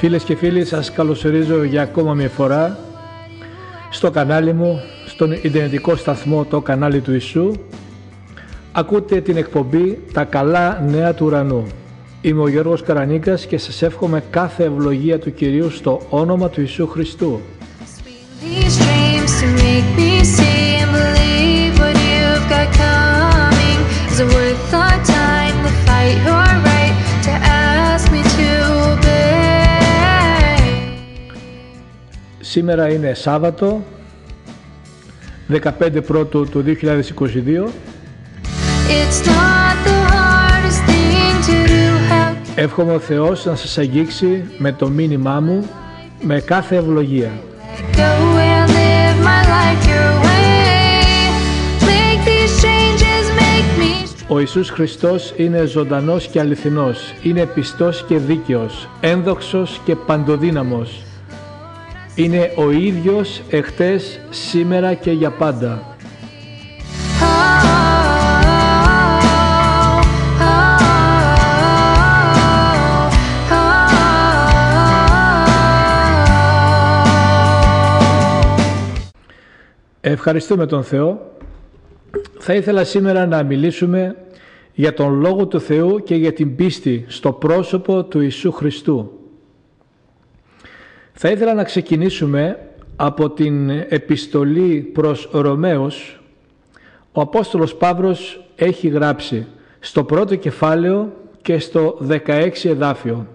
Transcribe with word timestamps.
Φίλες 0.00 0.22
και 0.22 0.36
φίλοι, 0.36 0.64
σας 0.64 0.92
καλωσορίζω 0.92 1.64
για 1.64 1.82
ακόμα 1.82 2.14
μια 2.14 2.28
φορά 2.28 2.78
στο 3.90 4.10
κανάλι 4.10 4.52
μου, 4.52 4.80
στον 5.06 5.32
ιντερνετικό 5.32 5.96
σταθμό 5.96 6.44
το 6.44 6.60
κανάλι 6.60 7.00
του 7.00 7.12
Ιησού. 7.12 7.52
Ακούτε 8.72 9.20
την 9.20 9.36
εκπομπή 9.36 9.98
«Τα 10.12 10.24
καλά 10.24 10.80
νέα 10.80 11.14
του 11.14 11.26
ουρανού». 11.26 11.66
Είμαι 12.20 12.42
ο 12.42 12.48
Γιώργος 12.48 12.82
Καρανίκας 12.82 13.46
και 13.46 13.58
σας 13.58 13.82
εύχομαι 13.82 14.22
κάθε 14.30 14.64
ευλογία 14.64 15.18
του 15.18 15.34
Κυρίου 15.34 15.70
στο 15.70 16.00
όνομα 16.10 16.48
του 16.48 16.60
Ιησού 16.60 16.86
Χριστού. 16.86 17.40
Σήμερα 32.50 32.92
είναι 32.92 33.14
Σάββατο, 33.14 33.82
15 35.50 36.02
Πρώτου 36.06 36.48
του 36.50 36.64
2022. 36.66 37.72
Εύχομαι 42.54 42.92
ο 42.92 42.98
Θεός 42.98 43.44
να 43.44 43.54
σας 43.54 43.78
αγγίξει 43.78 44.44
με 44.58 44.72
το 44.72 44.88
μήνυμά 44.88 45.40
μου 45.40 45.66
με 46.22 46.40
κάθε 46.40 46.76
ευλογία. 46.76 47.30
Ο 54.28 54.38
Ιησούς 54.38 54.70
Χριστός 54.70 55.34
είναι 55.36 55.64
ζωντανός 55.64 56.26
και 56.26 56.40
αληθινός, 56.40 57.14
είναι 57.22 57.46
πιστός 57.46 58.04
και 58.08 58.18
δίκαιος, 58.18 58.88
ένδοξος 59.00 59.80
και 59.84 59.96
παντοδύναμος. 59.96 61.04
Είναι 62.14 62.52
ο 62.56 62.70
ίδιος 62.70 63.42
εχθές, 63.50 64.20
σήμερα 64.30 64.94
και 64.94 65.10
για 65.10 65.30
πάντα. 65.30 65.96
Ευχαριστούμε 80.00 80.66
τον 80.66 80.84
Θεό. 80.84 81.34
Θα 82.38 82.54
ήθελα 82.54 82.84
σήμερα 82.84 83.26
να 83.26 83.42
μιλήσουμε 83.42 84.16
για 84.74 84.94
τον 84.94 85.20
Λόγο 85.20 85.46
του 85.46 85.60
Θεού 85.60 86.02
και 86.02 86.14
για 86.14 86.32
την 86.32 86.56
πίστη 86.56 87.04
στο 87.08 87.32
πρόσωπο 87.32 88.04
του 88.04 88.20
Ιησού 88.20 88.52
Χριστού. 88.52 89.19
Θα 91.22 91.30
ήθελα 91.30 91.54
να 91.54 91.64
ξεκινήσουμε 91.64 92.58
από 92.96 93.30
την 93.30 93.70
επιστολή 93.70 94.90
προς 94.92 95.28
Ρωμαίους. 95.32 96.20
Ο 97.12 97.20
Απόστολος 97.20 97.74
Παύρος 97.74 98.44
έχει 98.56 98.88
γράψει 98.88 99.46
στο 99.80 100.04
πρώτο 100.04 100.36
κεφάλαιο 100.36 101.12
και 101.42 101.58
στο 101.58 101.98
16 102.08 102.50
εδάφιο. 102.64 103.26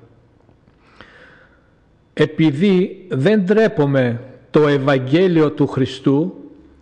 Επειδή 2.14 3.06
δεν 3.10 3.46
τρέπομαι 3.46 4.22
το 4.52 4.68
Ευαγγέλιο 4.68 5.52
του 5.52 5.68
Χριστού 5.68 6.34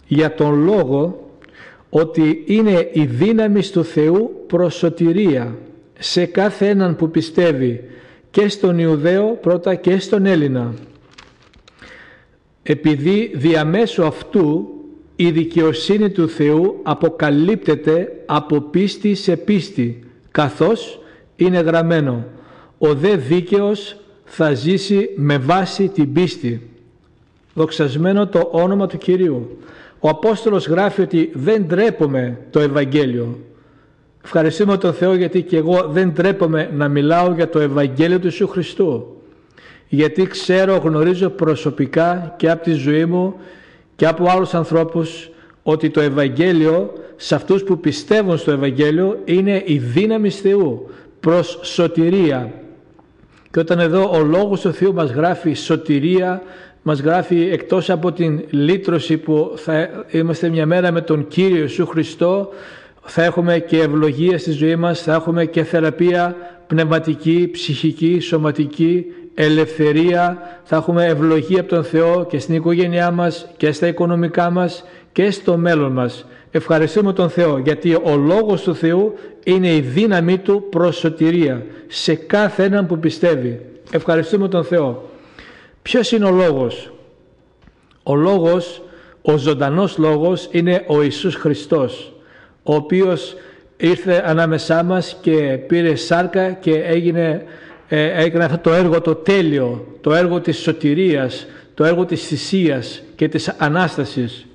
για 0.08 0.34
τον 0.34 0.64
λόγο 0.64 1.30
ότι 1.90 2.44
είναι 2.48 2.90
η 2.92 3.06
δύναμη 3.06 3.62
του 3.62 3.84
Θεού 3.84 4.44
προς 4.48 4.76
σωτηρία 4.76 5.58
σε 6.00 6.26
κάθε 6.26 6.70
έναν 6.70 6.96
που 6.96 7.10
πιστεύει 7.10 7.84
και 8.32 8.48
στον 8.48 8.80
Ιουδαίο 8.80 9.38
πρώτα 9.42 9.76
και 9.76 10.00
στον 10.00 10.26
Έλληνα 10.26 10.74
επειδή 12.64 13.32
διαμέσου 13.36 14.06
αυτού 14.06 14.68
η 15.16 15.32
δικαιοσύνη 15.32 16.10
του 16.10 16.30
Θεού 16.30 16.80
αποκαλύπτεται 16.84 18.24
από 18.26 18.62
πίστη 18.62 19.16
σε 19.16 19.38
πίστη 19.38 20.04
καθώς 20.32 21.00
είναι 21.36 21.60
γραμμένο 21.60 22.26
ο 22.78 22.94
δε 22.94 23.16
δίκαιος 23.16 23.98
θα 24.26 24.54
ζήσει 24.54 25.10
με 25.16 25.38
βάση 25.38 25.88
την 25.88 26.14
πίστη 26.14 26.70
δοξασμένο 27.54 28.28
το 28.28 28.50
όνομα 28.52 28.88
του 28.88 28.98
Κυρίου. 28.98 29.58
Ο 30.00 30.10
Απόστολος 30.10 30.68
γράφει 30.68 31.02
ότι 31.02 31.32
δεν 31.34 31.68
τρέπομαι 31.68 32.38
το 32.50 32.60
Ευαγγέλιο 32.60 33.38
ευχαριστούμε 34.24 34.78
τον 34.78 34.94
Θεό 34.94 35.14
γιατί 35.14 35.42
και 35.42 35.58
εγώ 35.58 35.88
δεν 35.90 36.14
τρέπομαι 36.14 36.70
να 36.74 36.88
μιλάω 36.88 37.34
για 37.34 37.50
το 37.50 37.60
Ευαγγέλιο 37.60 38.20
του 38.20 38.26
Ιησού 38.26 38.48
Χριστού 38.48 39.13
γιατί 39.96 40.28
ξέρω, 40.28 40.76
γνωρίζω 40.78 41.30
προσωπικά 41.30 42.34
και 42.38 42.50
από 42.50 42.64
τη 42.64 42.74
ζωή 42.74 43.06
μου 43.06 43.36
και 43.96 44.08
από 44.08 44.30
άλλους 44.30 44.54
ανθρώπους 44.54 45.30
ότι 45.64 45.90
το 45.90 46.02
Ευαγγέλιο 46.02 46.94
σε 47.16 47.36
αυτούς 47.36 47.64
που 47.64 47.80
πιστεύουν 47.80 48.38
στο 48.38 48.52
Ευαγγέλιο 48.52 49.20
είναι 49.26 49.64
η 49.66 49.78
δύναμη 49.78 50.30
Θεού 50.30 50.90
προς 51.20 51.60
σωτηρία. 51.62 52.54
Και 53.52 53.60
όταν 53.60 53.80
εδώ 53.80 54.10
ο 54.14 54.24
Λόγος 54.24 54.62
του 54.62 54.74
Θεού 54.74 54.94
μας 54.94 55.12
γράφει 55.12 55.54
σωτηρία, 55.54 56.42
μας 56.82 57.00
γράφει 57.00 57.50
εκτός 57.52 57.90
από 57.90 58.12
την 58.12 58.44
λύτρωση 58.50 59.18
που 59.18 59.54
θα 59.56 59.90
είμαστε 60.12 60.50
μια 60.50 60.66
μέρα 60.66 60.92
με 60.92 61.02
τον 61.02 61.28
Κύριο 61.28 61.62
Ιησού 61.62 61.86
Χριστό, 61.86 62.50
θα 63.02 63.24
έχουμε 63.24 63.60
και 63.60 63.80
ευλογία 63.80 64.38
στη 64.38 64.52
ζωή 64.52 64.76
μας, 64.76 65.02
θα 65.02 65.14
έχουμε 65.14 65.46
και 65.46 65.64
θεραπεία 65.64 66.36
πνευματική, 66.68 67.50
ψυχική, 67.52 68.20
σωματική, 68.20 69.06
ελευθερία, 69.36 70.42
θα 70.64 70.76
έχουμε 70.76 71.06
ευλογία 71.06 71.60
από 71.60 71.70
τον 71.70 71.84
Θεό 71.84 72.26
και 72.26 72.40
στην 72.40 72.56
οικογένειά 72.56 73.12
μας 73.12 73.48
και 73.58 73.72
στα 73.72 73.88
οικονομικά 73.88 74.50
μας 74.50 74.84
και 75.12 75.32
στο 75.32 75.58
μέλλον 75.58 75.92
μας. 75.92 76.26
Ευχαριστούμε 76.52 77.14
τον 77.14 77.30
Θεό 77.30 77.58
γιατί 77.58 77.94
ο 77.94 78.16
Λόγος 78.16 78.62
του 78.62 78.76
Θεού 78.76 79.14
είναι 79.44 79.76
η 79.76 79.80
δύναμή 79.80 80.38
Του 80.38 80.68
προς 80.70 80.98
σωτηρία 80.98 81.66
σε 81.88 82.16
κάθε 82.16 82.64
έναν 82.64 82.88
που 82.88 83.00
πιστεύει. 83.00 83.60
Ευχαριστούμε 83.92 84.48
τον 84.48 84.64
Θεό. 84.64 85.10
Ποιος 85.82 86.12
είναι 86.12 86.26
ο 86.26 86.32
Λόγος; 86.32 86.94
Ο 88.04 88.16
Λόγος, 88.16 88.82
ο 89.22 89.38
ζωντανός 89.38 89.98
Λόγος 89.98 90.48
είναι 90.52 90.84
ο 90.88 91.02
Ιησούς 91.02 91.36
Χριστός 91.36 92.14
ο 92.64 92.76
οποίος 92.76 93.36
ήρθε 93.78 94.24
ανάμεσά 94.26 94.84
μας 94.84 95.18
και 95.22 95.60
πήρε 95.68 95.96
σάρκα 95.96 96.52
και 96.52 96.72
έγινε 96.72 97.22
ε, 97.30 97.42
έκανε 97.96 98.44
αυτό 98.44 98.58
το 98.58 98.74
έργο 98.74 99.02
το 99.02 99.16
τέλειο, 99.16 99.98
το 100.02 100.14
έργο 100.14 100.42
της 100.42 100.58
σωτηρίας, 100.58 101.46
το 101.74 101.84
έργο 101.84 102.06
της 102.06 102.28
θυσίας 102.28 103.04
και 103.16 103.28
της 103.28 103.50
Ανάστασης. 103.50 104.46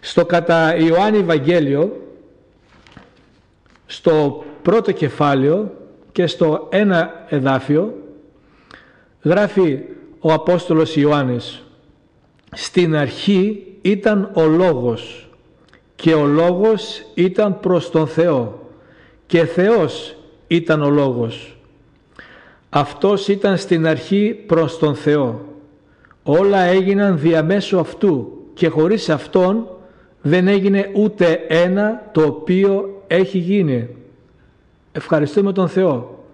Στο 0.00 0.26
κατά 0.26 0.76
Ιωάννη 0.76 1.18
Ευαγγέλιο, 1.18 2.06
στο 3.86 4.44
πρώτο 4.62 4.92
κεφάλαιο 4.92 5.72
και 6.12 6.26
στο 6.26 6.68
ένα 6.70 7.24
εδάφιο, 7.28 7.94
γράφει 9.22 9.78
ο 10.20 10.32
Απόστολος 10.32 10.96
Ιωάννης 10.96 11.62
«Στην 12.52 12.96
αρχή 12.96 13.66
ήταν 13.82 14.30
ο 14.34 14.46
Λόγος 14.46 15.28
και 15.96 16.14
ο 16.14 16.26
Λόγος 16.26 17.06
ήταν 17.14 17.60
προς 17.60 17.90
τον 17.90 18.06
Θεό 18.06 18.70
και 19.26 19.44
Θεός 19.44 20.16
ήταν 20.46 20.82
ο 20.82 20.90
Λόγος». 20.90 21.55
Αυτός 22.68 23.28
ήταν 23.28 23.56
στην 23.56 23.86
αρχή 23.86 24.42
προς 24.46 24.78
τον 24.78 24.94
Θεό. 24.94 25.44
Όλα 26.22 26.60
έγιναν 26.60 27.18
διαμέσου 27.18 27.78
αυτού 27.78 28.32
και 28.54 28.68
χωρίς 28.68 29.10
Αυτόν 29.10 29.66
δεν 30.22 30.48
έγινε 30.48 30.90
ούτε 30.94 31.40
ένα 31.48 32.10
το 32.12 32.22
οποίο 32.22 33.02
έχει 33.06 33.38
γίνει. 33.38 33.88
Ευχαριστούμε 34.92 35.52
τον 35.52 35.68
Θεό. 35.68 36.24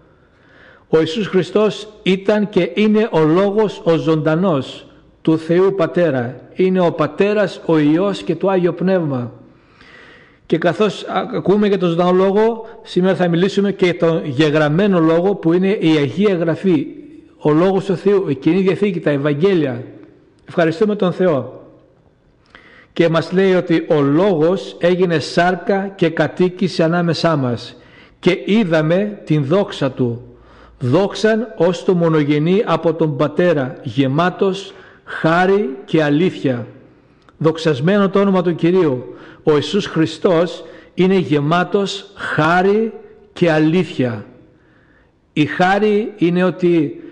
Ο 0.89 0.99
Ιησούς 0.99 1.27
Χριστός 1.27 1.89
ήταν 2.03 2.49
και 2.49 2.71
είναι 2.75 3.09
ο 3.13 3.21
Λόγος 3.21 3.83
ο 3.85 3.97
ζωντανός 3.97 4.87
του 5.23 5.39
Θεού 5.39 5.75
Πατέρα. 5.75 6.41
Είναι 6.55 6.81
ο 6.81 6.93
Πατέρας, 6.93 7.61
ο 7.67 7.79
Υιός 7.79 8.23
και 8.23 8.37
το 8.37 8.49
Άγιο 8.49 8.73
Πνεύμα. 8.73 9.33
Και 10.53 10.59
καθώς 10.59 11.05
ακούμε 11.35 11.67
για 11.67 11.79
τον 11.79 11.89
ζωντανό 11.89 12.13
λόγο, 12.13 12.67
σήμερα 12.83 13.17
θα 13.17 13.29
μιλήσουμε 13.29 13.73
και 13.73 13.85
για 13.85 13.97
τον 13.97 14.25
γεγραμμένο 14.25 15.01
λόγο 15.01 15.35
που 15.35 15.53
είναι 15.53 15.71
η 15.71 15.97
Αγία 15.97 16.35
Γραφή, 16.35 16.87
ο 17.39 17.53
Λόγος 17.53 17.85
του 17.85 17.97
Θεού, 17.97 18.29
η 18.29 18.35
Κοινή 18.35 18.61
Διαθήκη, 18.61 19.01
τα 19.01 19.11
Ευαγγέλια. 19.11 19.85
Ευχαριστούμε 20.49 20.97
τον 20.97 21.13
Θεό. 21.13 21.63
Και 22.93 23.09
μας 23.09 23.33
λέει 23.33 23.55
ότι 23.55 23.87
ο 23.89 24.01
Λόγος 24.01 24.77
έγινε 24.81 25.19
σάρκα 25.19 25.93
και 25.97 26.09
κατοίκησε 26.09 26.83
ανάμεσά 26.83 27.37
μας 27.37 27.77
και 28.19 28.39
είδαμε 28.45 29.21
την 29.25 29.45
δόξα 29.45 29.91
Του. 29.91 30.23
Δόξαν 30.79 31.55
ως 31.57 31.85
το 31.85 31.95
μονογενή 31.95 32.63
από 32.67 32.95
τον 32.95 33.17
Πατέρα, 33.17 33.77
γεμάτος 33.83 34.75
χάρη 35.05 35.77
και 35.85 36.03
αλήθεια. 36.03 36.67
Δοξασμένο 37.43 38.09
το 38.09 38.21
όνομα 38.21 38.43
του 38.43 38.55
Κυρίου 38.55 39.15
ο 39.43 39.55
Ιησούς 39.55 39.87
Χριστός 39.87 40.65
είναι 40.95 41.15
γεμάτος 41.15 42.11
χάρη 42.15 42.93
και 43.33 43.51
αλήθεια. 43.51 44.27
Η 45.33 45.47
χάρη 45.47 46.13
είναι 46.17 46.45
ότι 46.45 47.03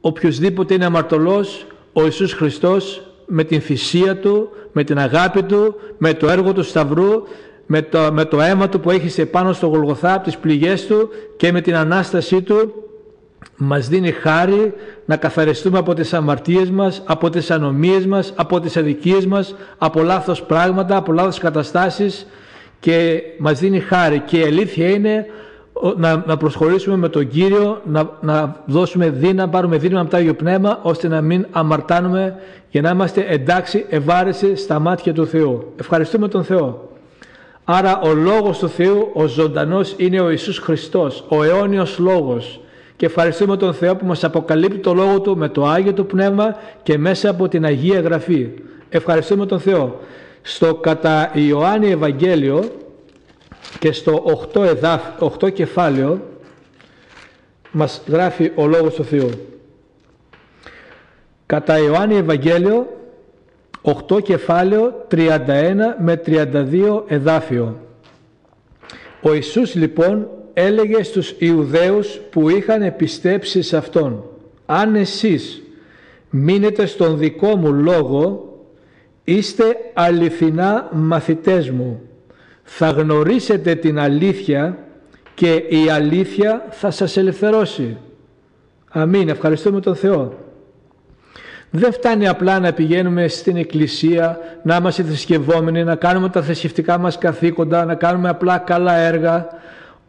οποιοδήποτε 0.00 0.74
είναι 0.74 0.84
αμαρτωλός, 0.84 1.66
ο 1.92 2.04
Ιησούς 2.04 2.32
Χριστός 2.32 3.02
με 3.26 3.44
την 3.44 3.60
θυσία 3.60 4.16
Του, 4.16 4.48
με 4.72 4.84
την 4.84 4.98
αγάπη 4.98 5.42
Του, 5.42 5.74
με 5.98 6.14
το 6.14 6.28
έργο 6.28 6.52
του 6.52 6.62
Σταυρού, 6.62 7.22
με 7.66 7.82
το, 7.82 8.08
με 8.12 8.24
το 8.24 8.40
αίμα 8.40 8.68
Του 8.68 8.80
που 8.80 8.90
έχει 8.90 9.26
πάνω 9.26 9.52
στο 9.52 9.66
Γολγοθά 9.66 10.14
από 10.14 10.24
τις 10.24 10.36
πληγές 10.36 10.86
Του 10.86 11.08
και 11.36 11.52
με 11.52 11.60
την 11.60 11.76
Ανάστασή 11.76 12.42
Του 12.42 12.72
μας 13.56 13.88
δίνει 13.88 14.10
χάρη 14.10 14.72
να 15.04 15.16
καθαριστούμε 15.16 15.78
από 15.78 15.94
τις 15.94 16.14
αμαρτίες 16.14 16.70
μας, 16.70 17.02
από 17.06 17.30
τις 17.30 17.50
ανομίες 17.50 18.06
μας, 18.06 18.32
από 18.36 18.60
τις 18.60 18.76
αδικίες 18.76 19.26
μας, 19.26 19.54
από 19.78 20.02
λάθος 20.02 20.42
πράγματα, 20.42 20.96
από 20.96 21.12
λάθος 21.12 21.38
καταστάσεις 21.38 22.26
και 22.80 23.22
μας 23.38 23.58
δίνει 23.58 23.80
χάρη 23.80 24.18
και 24.18 24.38
η 24.38 24.42
αλήθεια 24.42 24.88
είναι 24.88 25.26
να, 25.96 26.24
να 26.26 26.36
προσχωρήσουμε 26.36 26.96
με 26.96 27.08
τον 27.08 27.28
Κύριο, 27.28 27.80
να, 27.84 28.10
να 28.20 28.56
δώσουμε 28.66 29.10
δύναμη, 29.10 29.50
πάρουμε 29.50 29.76
δύναμη 29.76 30.00
από 30.00 30.10
το 30.10 30.16
Άγιο 30.16 30.34
Πνεύμα 30.34 30.78
ώστε 30.82 31.08
να 31.08 31.20
μην 31.20 31.46
αμαρτάνουμε 31.50 32.36
για 32.70 32.80
να 32.80 32.90
είμαστε 32.90 33.26
εντάξει, 33.28 33.86
ευάρεση 33.88 34.56
στα 34.56 34.78
μάτια 34.78 35.12
του 35.14 35.26
Θεού. 35.26 35.72
Ευχαριστούμε 35.76 36.28
τον 36.28 36.44
Θεό. 36.44 36.90
Άρα 37.64 38.00
ο 38.00 38.14
Λόγος 38.14 38.58
του 38.58 38.68
Θεού, 38.68 39.10
ο 39.14 39.26
ζωντανός 39.26 39.94
είναι 39.96 40.20
ο 40.20 40.30
Ιησούς 40.30 40.58
Χριστός, 40.58 41.24
ο 41.28 41.42
αιώνιος 41.42 41.98
Λόγος 41.98 42.60
και 42.96 43.06
ευχαριστούμε 43.06 43.56
τον 43.56 43.74
Θεό 43.74 43.96
που 43.96 44.06
μας 44.06 44.24
αποκαλύπτει 44.24 44.78
το 44.78 44.94
Λόγο 44.94 45.20
Του 45.20 45.36
με 45.36 45.48
το 45.48 45.66
Άγιο 45.66 45.92
Του 45.92 46.06
Πνεύμα 46.06 46.56
και 46.82 46.98
μέσα 46.98 47.30
από 47.30 47.48
την 47.48 47.64
Αγία 47.64 48.00
Γραφή. 48.00 48.48
Ευχαριστούμε 48.88 49.46
τον 49.46 49.60
Θεό. 49.60 50.00
Στο 50.42 50.74
κατά 50.74 51.30
Ιωάννη 51.34 51.90
Ευαγγέλιο 51.90 52.64
και 53.78 53.92
στο 53.92 54.24
8, 54.54 54.64
εδάφ, 54.64 55.02
8 55.18 55.52
κεφάλαιο 55.52 56.20
μας 57.70 58.02
γράφει 58.08 58.52
ο 58.54 58.66
Λόγος 58.66 58.94
του 58.94 59.04
Θεού. 59.04 59.30
Κατά 61.46 61.78
Ιωάννη 61.78 62.16
Ευαγγέλιο 62.16 62.86
8 63.82 64.22
κεφάλαιο 64.22 65.06
31 65.10 65.16
με 65.98 66.20
32 66.26 67.02
εδάφιο. 67.06 67.80
Ο 69.22 69.34
Ιησούς 69.34 69.74
λοιπόν 69.74 70.28
έλεγε 70.58 71.02
στους 71.02 71.34
Ιουδαίους 71.38 72.20
που 72.30 72.48
είχαν 72.48 72.96
πιστέψει 72.96 73.62
σε 73.62 73.76
Αυτόν 73.76 74.24
«Αν 74.66 74.94
εσείς 74.94 75.62
μείνετε 76.30 76.86
στον 76.86 77.18
δικό 77.18 77.56
μου 77.56 77.72
λόγο, 77.72 78.54
είστε 79.24 79.64
αληθινά 79.94 80.88
μαθητές 80.92 81.70
μου. 81.70 82.00
Θα 82.62 82.90
γνωρίσετε 82.90 83.74
την 83.74 83.98
αλήθεια 83.98 84.78
και 85.34 85.52
η 85.54 85.90
αλήθεια 85.90 86.66
θα 86.70 86.90
σας 86.90 87.16
ελευθερώσει». 87.16 87.96
Αμήν. 88.88 89.28
Ευχαριστούμε 89.28 89.80
τον 89.80 89.96
Θεό. 89.96 90.34
Δεν 91.70 91.92
φτάνει 91.92 92.28
απλά 92.28 92.58
να 92.58 92.72
πηγαίνουμε 92.72 93.28
στην 93.28 93.56
εκκλησία, 93.56 94.38
να 94.62 94.76
είμαστε 94.76 95.02
θρησκευόμενοι, 95.02 95.84
να 95.84 95.94
κάνουμε 95.94 96.28
τα 96.28 96.42
θρησκευτικά 96.42 96.98
μας 96.98 97.18
καθήκοντα, 97.18 97.84
να 97.84 97.94
κάνουμε 97.94 98.28
απλά 98.28 98.58
καλά 98.58 98.96
έργα, 98.96 99.48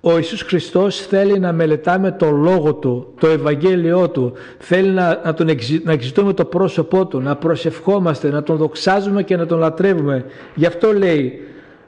ο 0.01 0.15
Ιησούς 0.17 0.41
Χριστός 0.41 1.05
θέλει 1.05 1.39
να 1.39 1.53
μελετάμε 1.53 2.11
το 2.11 2.31
Λόγο 2.31 2.73
Του, 2.73 3.13
το 3.19 3.27
Ευαγγέλιό 3.27 4.09
Του. 4.09 4.33
Θέλει 4.57 4.89
να, 4.89 5.21
να, 5.23 5.33
τον 5.33 5.49
να 5.83 5.91
εξητούμε 5.91 6.33
το 6.33 6.45
πρόσωπό 6.45 7.05
Του, 7.05 7.19
να 7.19 7.35
προσευχόμαστε, 7.35 8.29
να 8.29 8.43
Τον 8.43 8.57
δοξάζουμε 8.57 9.23
και 9.23 9.35
να 9.35 9.45
Τον 9.45 9.59
λατρεύουμε. 9.59 10.25
Γι' 10.55 10.65
αυτό 10.65 10.93
λέει 10.93 11.41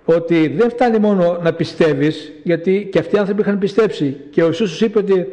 ότι 0.05 0.47
δεν 0.47 0.69
φτάνει 0.69 0.99
μόνο 0.99 1.39
να 1.43 1.53
πιστεύεις, 1.53 2.31
γιατί 2.43 2.89
και 2.91 2.99
αυτοί 2.99 3.15
οι 3.15 3.19
άνθρωποι 3.19 3.41
είχαν 3.41 3.59
πιστέψει. 3.59 4.17
Και 4.29 4.43
ο 4.43 4.45
Ιησούς 4.45 4.81
είπε 4.81 4.99
ότι 4.99 5.27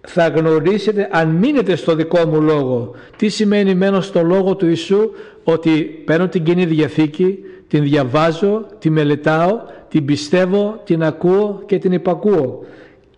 θα 0.00 0.28
γνωρίσετε 0.28 1.08
αν 1.12 1.28
μείνετε 1.28 1.76
στο 1.76 1.94
δικό 1.94 2.26
μου 2.26 2.40
λόγο. 2.40 2.94
Τι 3.16 3.28
σημαίνει 3.28 3.74
μένω 3.74 4.00
στο 4.00 4.22
λόγο 4.22 4.56
του 4.56 4.66
Ιησού, 4.66 5.10
ότι 5.44 6.02
παίρνω 6.04 6.28
την 6.28 6.42
Κοινή 6.42 6.64
Διαθήκη, 6.64 7.38
την 7.68 7.82
διαβάζω, 7.82 8.66
τη 8.78 8.90
μελετάω, 8.90 9.60
την 9.92 10.04
πιστεύω, 10.04 10.80
την 10.84 11.02
ακούω 11.02 11.62
και 11.66 11.78
την 11.78 11.92
υπακούω. 11.92 12.64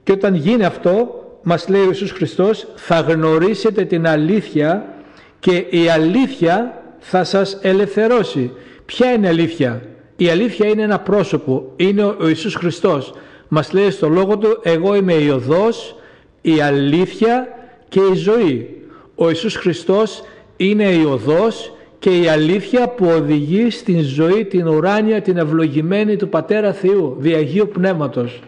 Και 0.02 0.12
όταν 0.12 0.34
γίνει 0.34 0.64
αυτό, 0.64 1.24
μας 1.42 1.68
λέει 1.68 1.80
ο 1.80 1.86
Ιησούς 1.86 2.10
Χριστός, 2.10 2.66
θα 2.74 3.00
γνωρίσετε 3.00 3.84
την 3.84 4.06
αλήθεια 4.06 4.94
και 5.38 5.56
η 5.70 5.88
αλήθεια 5.88 6.82
θα 6.98 7.24
σας 7.24 7.58
ελευθερώσει. 7.62 8.50
Ποια 8.84 9.12
είναι 9.12 9.26
η 9.26 9.28
αλήθεια; 9.30 9.82
Η 10.16 10.28
αλήθεια 10.28 10.68
είναι 10.68 10.82
ένα 10.82 10.98
πρόσωπο, 10.98 11.72
είναι 11.76 12.04
ο 12.04 12.28
Ιησούς 12.28 12.54
Χριστός. 12.54 13.14
Μας 13.48 13.72
λέει 13.72 13.90
στο 13.90 14.08
λόγο 14.08 14.38
Του, 14.38 14.58
εγώ 14.62 14.94
είμαι 14.94 15.14
η 15.14 15.28
οδός, 15.28 15.96
η 16.40 16.60
αλήθεια 16.60 17.48
και 17.88 18.00
η 18.12 18.14
ζωή. 18.14 18.82
Ο 19.14 19.28
Ιησούς 19.28 19.56
Χριστός 19.56 20.22
είναι 20.56 20.90
η 20.92 21.04
οδός 21.04 21.73
και 22.04 22.18
η 22.18 22.28
αλήθεια 22.28 22.88
που 22.88 23.06
οδηγεί 23.06 23.70
στην 23.70 24.00
ζωή 24.00 24.44
την 24.44 24.68
ουράνια, 24.68 25.22
την 25.22 25.36
ευλογημένη 25.36 26.16
του 26.16 26.28
Πατέρα 26.28 26.72
Θεού, 26.72 27.16
διαγείου 27.18 27.68
Πνεύματος. 27.72 28.40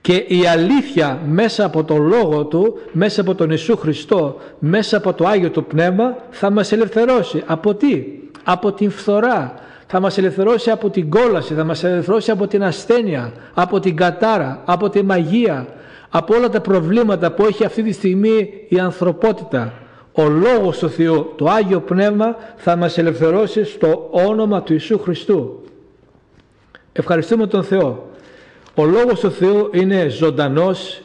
Και 0.00 0.14
η 0.14 0.46
αλήθεια 0.46 1.20
μέσα 1.26 1.64
από 1.64 1.84
τον 1.84 2.06
Λόγο 2.06 2.44
Του, 2.44 2.78
μέσα 2.92 3.20
από 3.20 3.34
τον 3.34 3.50
Ιησού 3.50 3.76
Χριστό, 3.76 4.36
μέσα 4.58 4.96
από 4.96 5.12
το 5.12 5.26
Άγιο 5.26 5.50
Του 5.50 5.64
Πνεύμα 5.64 6.16
θα 6.30 6.50
μας 6.50 6.72
ελευθερώσει. 6.72 7.42
Από 7.46 7.74
τι; 7.74 8.04
Από 8.44 8.72
την 8.72 8.90
φθορά. 8.90 9.54
Θα 9.86 10.00
μας 10.00 10.18
ελευθερώσει 10.18 10.70
από 10.70 10.90
την 10.90 11.10
κόλαση, 11.10 11.54
θα 11.54 11.64
μας 11.64 11.84
ελευθερώσει 11.84 12.30
από 12.30 12.46
την 12.46 12.64
ασθένεια, 12.64 13.32
από 13.54 13.80
την 13.80 13.96
κατάρα, 13.96 14.62
από 14.64 14.88
τη 14.88 15.02
μαγεία, 15.02 15.66
από 16.10 16.34
όλα 16.34 16.48
τα 16.48 16.60
προβλήματα 16.60 17.32
που 17.32 17.44
έχει 17.44 17.64
αυτή 17.64 17.82
τη 17.82 17.92
στιγμή 17.92 18.48
η 18.68 18.78
ανθρωπότητα 18.78 19.72
ο 20.18 20.28
Λόγος 20.28 20.78
του 20.78 20.88
Θεού, 20.90 21.32
το 21.36 21.48
Άγιο 21.48 21.80
Πνεύμα 21.80 22.36
θα 22.56 22.76
μας 22.76 22.98
ελευθερώσει 22.98 23.64
στο 23.64 24.08
όνομα 24.10 24.62
του 24.62 24.72
Ιησού 24.72 24.98
Χριστού. 24.98 25.60
Ευχαριστούμε 26.92 27.46
τον 27.46 27.64
Θεό. 27.64 28.10
Ο 28.74 28.84
Λόγος 28.84 29.20
του 29.20 29.30
Θεού 29.30 29.70
είναι 29.72 30.08
ζωντανός, 30.08 31.02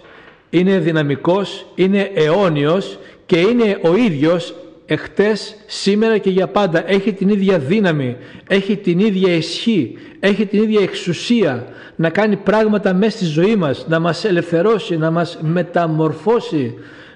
είναι 0.50 0.78
δυναμικός, 0.78 1.66
είναι 1.76 2.12
αιώνιος 2.14 3.00
και 3.26 3.40
είναι 3.40 3.80
ο 3.84 3.96
ίδιος 3.96 4.56
εχτες, 4.86 5.56
σήμερα 5.66 6.18
και 6.18 6.30
για 6.30 6.48
πάντα. 6.48 6.90
Έχει 6.92 7.14
την 7.14 7.30
ίδια 7.30 7.60
δύναμη, 7.60 8.18
έχει 8.48 8.78
την 8.78 9.00
ίδια 9.00 9.34
ισχύ, 9.34 9.98
έχει 10.20 10.46
την 10.46 10.64
ίδια 10.64 10.82
εξουσία 10.82 11.68
να 11.96 12.10
κάνει 12.10 12.36
πράγματα 12.36 12.94
μέσα 12.94 13.18
στη 13.18 13.26
ζωή 13.26 13.56
μας, 13.56 13.86
να 13.88 14.00
μας 14.00 14.26
ελευθερώσει, 14.26 14.98
να 14.98 15.12
μας 15.12 15.38
μεταμορφώσει, 15.42 16.74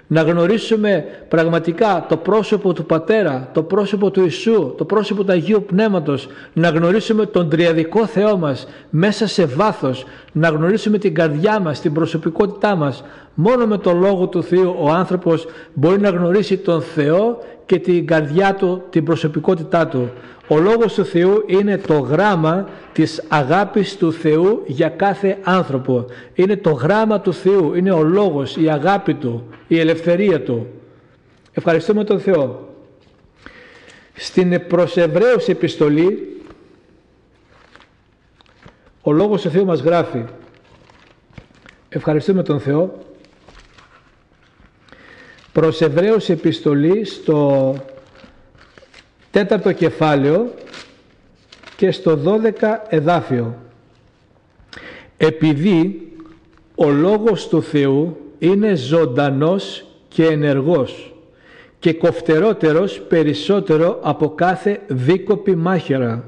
να 0.07 0.21
γνωρίσουμε 0.21 1.05
πραγματικά 1.27 2.05
το 2.09 2.17
πρόσωπο 2.17 2.73
του 2.73 2.85
Πατέρα, 2.85 3.49
το 3.53 3.63
πρόσωπο 3.63 4.11
του 4.11 4.21
Ιησού, 4.21 4.73
το 4.77 4.85
πρόσωπο 4.85 5.23
του 5.23 5.31
Αγίου 5.31 5.63
Πνεύματος, 5.67 6.27
να 6.53 6.69
γνωρίσουμε 6.69 7.25
τον 7.25 7.49
τριαδικό 7.49 8.05
Θεό 8.05 8.37
μας 8.37 8.67
μέσα 8.89 9.27
σε 9.27 9.45
βάθος, 9.45 10.05
να 10.31 10.49
γνωρίσουμε 10.49 10.97
την 10.97 11.13
καρδιά 11.13 11.59
μας, 11.59 11.81
την 11.81 11.93
προσωπικότητά 11.93 12.75
μας. 12.75 13.03
Μόνο 13.33 13.65
με 13.65 13.77
το 13.77 13.93
Λόγο 13.93 14.27
του 14.27 14.43
Θεού 14.43 14.75
ο 14.79 14.89
άνθρωπος 14.89 15.45
μπορεί 15.73 15.99
να 15.99 16.09
γνωρίσει 16.09 16.57
τον 16.57 16.81
Θεό 16.81 17.37
και 17.65 17.79
την 17.79 18.07
καρδιά 18.07 18.55
του, 18.55 18.83
την 18.89 19.03
προσωπικότητά 19.03 19.87
του. 19.87 20.09
Ο 20.47 20.59
Λόγος 20.59 20.93
του 20.93 21.05
Θεού 21.05 21.43
είναι 21.47 21.77
το 21.77 21.99
γράμμα 21.99 22.69
της 22.93 23.23
αγάπης 23.27 23.97
του 23.97 24.13
Θεού 24.13 24.63
για 24.65 24.89
κάθε 24.89 25.37
άνθρωπο. 25.43 26.05
Είναι 26.33 26.57
το 26.57 26.71
γράμμα 26.71 27.21
του 27.21 27.33
Θεού, 27.33 27.73
είναι 27.73 27.91
ο 27.91 28.03
Λόγος, 28.03 28.57
η 28.57 28.69
αγάπη 28.69 29.13
Του, 29.13 29.47
η 29.67 29.79
ελευθερία 29.79 30.41
Του. 30.41 30.67
Ευχαριστούμε 31.53 32.03
τον 32.03 32.19
Θεό. 32.19 32.73
Στην 34.13 34.67
προς 34.67 34.97
Εβραίους 34.97 35.47
επιστολή, 35.47 36.39
ο 39.01 39.11
Λόγος 39.11 39.41
του 39.41 39.49
Θεού 39.49 39.65
μας 39.65 39.79
γράφει. 39.79 40.23
Ευχαριστούμε 41.89 42.43
τον 42.43 42.59
Θεό. 42.59 42.99
Προς 45.51 45.81
Εβραίους 45.81 46.29
επιστολή 46.29 47.05
στο 47.05 47.75
τέταρτο 49.35 49.71
κεφάλαιο 49.71 50.53
και 51.75 51.91
στο 51.91 52.19
12 52.25 52.39
εδάφιο. 52.89 53.57
Επειδή 55.17 56.11
ο 56.75 56.89
Λόγος 56.89 57.47
του 57.47 57.63
Θεού 57.63 58.17
είναι 58.39 58.75
ζωντανός 58.75 59.85
και 60.07 60.25
ενεργός 60.25 61.13
και 61.79 61.93
κοφτερότερος 61.93 63.01
περισσότερο 63.01 63.99
από 64.03 64.29
κάθε 64.29 64.79
δίκοπη 64.87 65.55
μάχαιρα 65.55 66.23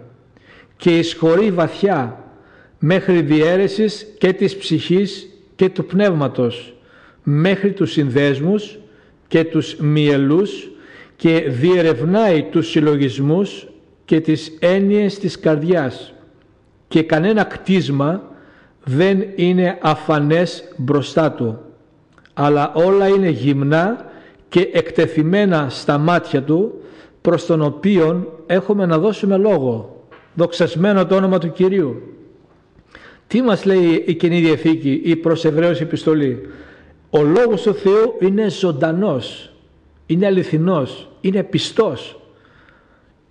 και 0.77 0.97
εισχωρεί 0.97 1.51
βαθιά 1.51 2.23
μέχρι 2.79 3.21
διέρεσης 3.21 4.07
και 4.17 4.33
της 4.33 4.57
ψυχής 4.57 5.27
και 5.55 5.69
του 5.69 5.85
πνεύματος 5.85 6.73
μέχρι 7.23 7.71
τους 7.71 7.91
συνδέσμους 7.91 8.79
και 9.27 9.43
τους 9.43 9.75
μυελούς 9.75 10.71
και 11.17 11.45
διερευνάει 11.49 12.43
τους 12.43 12.69
συλλογισμούς 12.69 13.67
και 14.05 14.19
τις 14.19 14.57
έννοιες 14.59 15.19
της 15.19 15.39
καρδιάς 15.39 16.13
και 16.87 17.03
κανένα 17.03 17.43
κτίσμα 17.43 18.21
δεν 18.83 19.25
είναι 19.35 19.77
αφανές 19.81 20.63
μπροστά 20.77 21.31
του 21.31 21.61
αλλά 22.39 22.71
όλα 22.73 23.07
είναι 23.07 23.29
γυμνά 23.29 24.05
και 24.49 24.69
εκτεθειμένα 24.73 25.67
στα 25.69 25.97
μάτια 25.97 26.43
Του, 26.43 26.81
προς 27.21 27.45
τον 27.45 27.61
οποίον 27.61 28.27
έχουμε 28.45 28.85
να 28.85 28.97
δώσουμε 28.97 29.37
λόγο. 29.37 30.01
Δοξασμένο 30.33 31.05
το 31.05 31.15
όνομα 31.15 31.37
του 31.37 31.51
Κυρίου. 31.51 32.01
Τι 33.27 33.41
μας 33.41 33.65
λέει 33.65 34.03
η 34.07 34.15
Καινή 34.15 34.39
Διαθήκη, 34.39 35.01
η 35.03 35.15
προς 35.15 35.45
Εβραίους 35.45 35.81
επιστολή; 35.81 36.47
Ο 37.09 37.23
Λόγος 37.23 37.61
του 37.61 37.73
Θεού 37.73 38.15
είναι 38.19 38.49
ζωντανός, 38.49 39.53
είναι 40.07 40.25
αληθινός, 40.25 41.09
είναι 41.21 41.43
πιστός. 41.43 42.19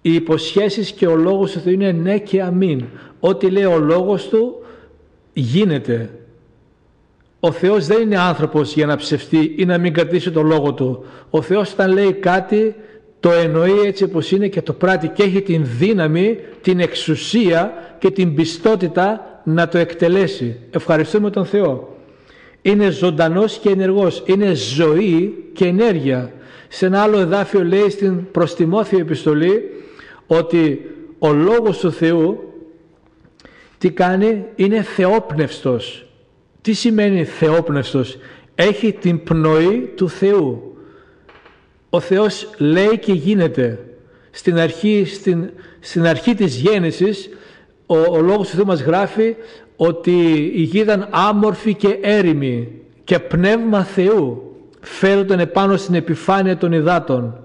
Οι 0.03 0.15
υποσχέσεις 0.15 0.93
και 0.93 1.07
ο 1.07 1.17
Λόγος 1.17 1.53
του 1.53 1.59
Θεού 1.61 1.73
είναι 1.73 1.93
ναι 1.93 2.19
και 2.19 2.43
αμήν. 2.43 2.85
Ό,τι 3.21 3.51
λέει 3.51 3.65
ο 3.65 3.79
Λόγος 3.79 4.29
Του 4.29 4.55
γίνεται. 5.33 6.11
Ο 7.41 7.53
Θεός 7.53 7.87
δεν 7.87 8.03
είναι 8.03 8.19
άνθρωπος 8.19 8.75
για 8.75 8.87
να 8.87 8.97
ψευτεί 8.97 9.55
ή 9.57 9.65
να 9.65 9.79
μην 9.79 9.93
κρατήσει 9.93 10.31
το 10.31 10.43
Λόγο 10.43 10.73
Του. 10.73 11.05
Ο 11.31 11.43
Θεός 11.43 11.73
όταν 11.73 11.93
λέει 11.93 12.13
κάτι 12.13 12.75
το 13.21 13.33
εννοεί 13.33 13.81
έτσι 13.85 14.05
όπως 14.05 14.31
είναι 14.31 14.49
και 14.49 14.63
το 14.63 14.73
πράττει 14.73 15.09
και 15.09 15.23
έχει 15.23 15.43
την 15.43 15.67
δύναμη, 15.79 16.39
την 16.61 16.81
εξουσία 16.81 17.73
και 17.99 18.11
την 18.11 18.35
πιστότητα 18.35 19.41
να 19.45 19.69
το 19.69 19.79
εκτελέσει. 19.79 20.57
Ευχαριστούμε 20.71 21.31
τον 21.31 21.45
Θεό. 21.45 21.97
Είναι 22.63 22.91
ζωντανός 22.91 23.59
και 23.59 23.69
ενεργός. 23.69 24.23
Είναι 24.27 24.55
ζωή 24.55 25.35
και 25.53 25.67
ενέργεια. 25.67 26.33
Σε 26.69 26.87
ένα 26.87 27.03
άλλο 27.03 27.19
εδάφιο 27.19 27.65
λέει 27.65 27.91
στην 27.91 28.31
προς 28.31 28.57
επιστολή 28.91 29.71
ότι 30.27 30.91
ο 31.19 31.33
Λόγος 31.33 31.79
του 31.79 31.93
Θεού 31.93 32.53
τι 33.79 33.91
κάνει 33.91 34.45
είναι 34.57 34.83
θεόπνευστος. 34.83 36.07
Τι 36.61 36.73
σημαίνει 36.73 37.25
θεόπνευστος; 37.25 38.19
Έχει 38.55 38.93
την 38.93 39.23
πνοή 39.23 39.93
του 39.95 40.09
Θεού. 40.09 40.77
Ο 41.91 42.01
Θεός 42.01 42.51
λέει 42.59 42.99
και 42.99 43.13
γίνεται. 43.13 43.79
Στην 44.31 44.59
αρχή, 44.59 45.05
στην, 45.05 45.51
στην 45.81 46.07
αρχή 46.07 46.35
της 46.35 46.57
γέννησης 46.57 47.29
ο, 47.87 47.99
ο 47.99 48.21
Λόγος 48.21 48.49
του 48.49 48.57
Θεού 48.57 48.67
μας 48.67 48.83
γράφει 48.83 49.37
ότι 49.77 50.51
η 50.55 50.63
γη 50.63 50.79
ήταν 50.79 51.09
άμορφη 51.11 51.75
και 51.75 51.99
έρημη 52.01 52.69
και 53.05 53.19
πνεύμα 53.19 53.85
Θεού 53.85 54.46
φέρονταν 54.87 55.41
επάνω 55.41 55.77
στην 55.77 55.95
επιφάνεια 55.95 56.57
των 56.57 56.73
υδάτων 56.73 57.39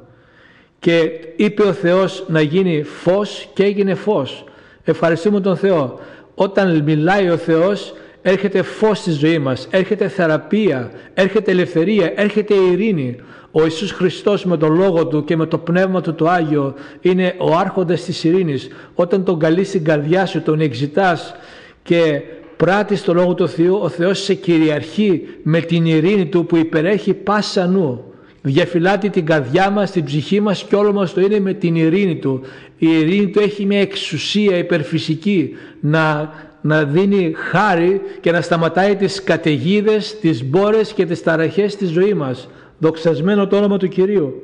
και 0.80 1.12
είπε 1.36 1.64
ο 1.64 1.74
Θεός 1.74 2.24
να 2.28 2.42
γίνει 2.42 2.84
φως 2.84 3.50
και 3.54 3.64
έγινε 3.64 3.96
φως. 3.96 4.44
Ευχαριστούμε 4.84 5.42
τον 5.42 5.58
Θεό. 5.58 6.00
Όταν 6.36 6.84
μιλάει 6.84 7.30
ο 7.30 7.38
Θεός 7.38 7.94
έρχεται 8.22 8.62
φως 8.62 8.98
στη 8.98 9.12
ζωή 9.12 9.40
μας, 9.40 9.68
έρχεται 9.72 10.08
θεραπεία, 10.08 10.92
έρχεται 11.14 11.52
ελευθερία, 11.52 12.14
έρχεται 12.16 12.54
ειρήνη. 12.54 13.16
Ο 13.52 13.64
Ιησούς 13.64 13.92
Χριστός 13.92 14.46
με 14.46 14.58
τον 14.58 14.76
Λόγο 14.76 15.08
Του 15.08 15.24
και 15.24 15.36
με 15.36 15.46
το 15.46 15.58
Πνεύμα 15.58 16.02
Του 16.02 16.14
το 16.14 16.30
Άγιο 16.30 16.74
είναι 17.02 17.36
ο 17.38 17.56
άρχοντας 17.56 18.04
της 18.04 18.24
ειρήνης. 18.24 18.68
Όταν 18.96 19.24
τον 19.24 19.40
καλείς 19.40 19.68
στην 19.68 19.84
καρδιά 19.84 20.26
σου, 20.26 20.42
τον 20.42 20.60
εξητάς 20.60 21.36
και 21.84 22.22
πράττεις 22.62 23.04
το 23.04 23.14
Λόγο 23.14 23.34
του 23.34 23.50
Θεού, 23.50 23.80
ο 23.82 23.90
Θεός 23.90 24.24
σε 24.24 24.34
κυριαρχεί 24.34 25.28
με 25.44 25.60
την 25.60 25.86
ειρήνη 25.86 26.26
Του 26.26 26.46
που 26.46 26.58
υπερέχει 26.58 27.14
πάσα 27.14 27.68
νου. 27.68 28.04
Διαφυλάτει 28.42 29.10
την 29.10 29.26
καρδιά 29.26 29.70
μας, 29.70 29.92
την 29.92 30.04
ψυχή 30.04 30.40
μας 30.40 30.64
και 30.64 30.76
όλο 30.76 30.94
μας 30.94 31.14
το 31.14 31.22
είναι 31.22 31.40
με 31.40 31.54
την 31.54 31.76
ειρήνη 31.76 32.16
Του. 32.16 32.42
Η 32.78 32.88
ειρήνη 32.88 33.28
Του 33.28 33.40
έχει 33.40 33.66
μια 33.66 33.80
εξουσία 33.80 34.58
υπερφυσική 34.58 35.56
να, 35.80 36.34
να 36.62 36.84
δίνει 36.84 37.34
χάρη 37.36 38.02
και 38.22 38.32
να 38.32 38.42
σταματάει 38.42 38.96
τις 38.96 39.24
καταιγίδες, 39.24 40.20
τις 40.20 40.44
μπόρες 40.44 40.94
και 40.94 41.06
τις 41.06 41.24
ταραχές 41.24 41.76
της 41.76 41.90
ζωής 41.90 42.14
μας. 42.14 42.50
Δοξασμένο 42.78 43.48
το 43.48 43.58
όνομα 43.58 43.78
του 43.78 43.88
Κυρίου. 43.88 44.44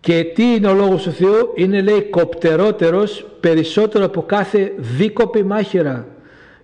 Και 0.00 0.24
τι 0.34 0.42
είναι 0.42 0.68
ο 0.68 0.74
Λόγος 0.74 1.02
του 1.02 1.10
Θεού, 1.10 1.52
είναι 1.54 1.80
λέει 1.80 2.02
κοπτερότερος 2.02 3.26
περισσότερο 3.40 4.04
από 4.04 4.22
κάθε 4.22 4.72
δίκοπη 4.76 5.44
μάχαιρα. 5.44 6.06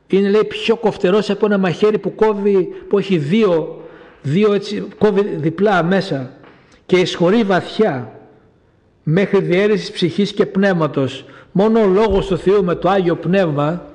Είναι 0.09 0.29
λέει 0.29 0.45
πιο 0.45 0.77
κοφτερός 0.77 1.31
από 1.31 1.47
ένα 1.47 1.59
μαχαίρι 1.59 1.99
που 1.99 2.15
κόβει, 2.15 2.69
που 2.89 2.99
έχει 2.99 3.17
δύο, 3.17 3.81
δύο 4.23 4.53
έτσι, 4.53 4.85
κόβει 4.99 5.23
διπλά 5.23 5.83
μέσα 5.83 6.33
και 6.87 6.97
εισχωρεί 6.97 7.43
βαθιά 7.43 8.13
μέχρι 9.03 9.41
διαίρεση 9.41 9.93
ψυχής 9.93 10.33
και 10.33 10.47
πνεύματος. 10.47 11.25
Μόνο 11.53 11.81
ο 11.81 11.87
Λόγος 11.87 12.27
του 12.27 12.39
Θεού 12.39 12.65
με 12.65 12.75
το 12.75 12.89
Άγιο 12.89 13.17
Πνεύμα 13.17 13.87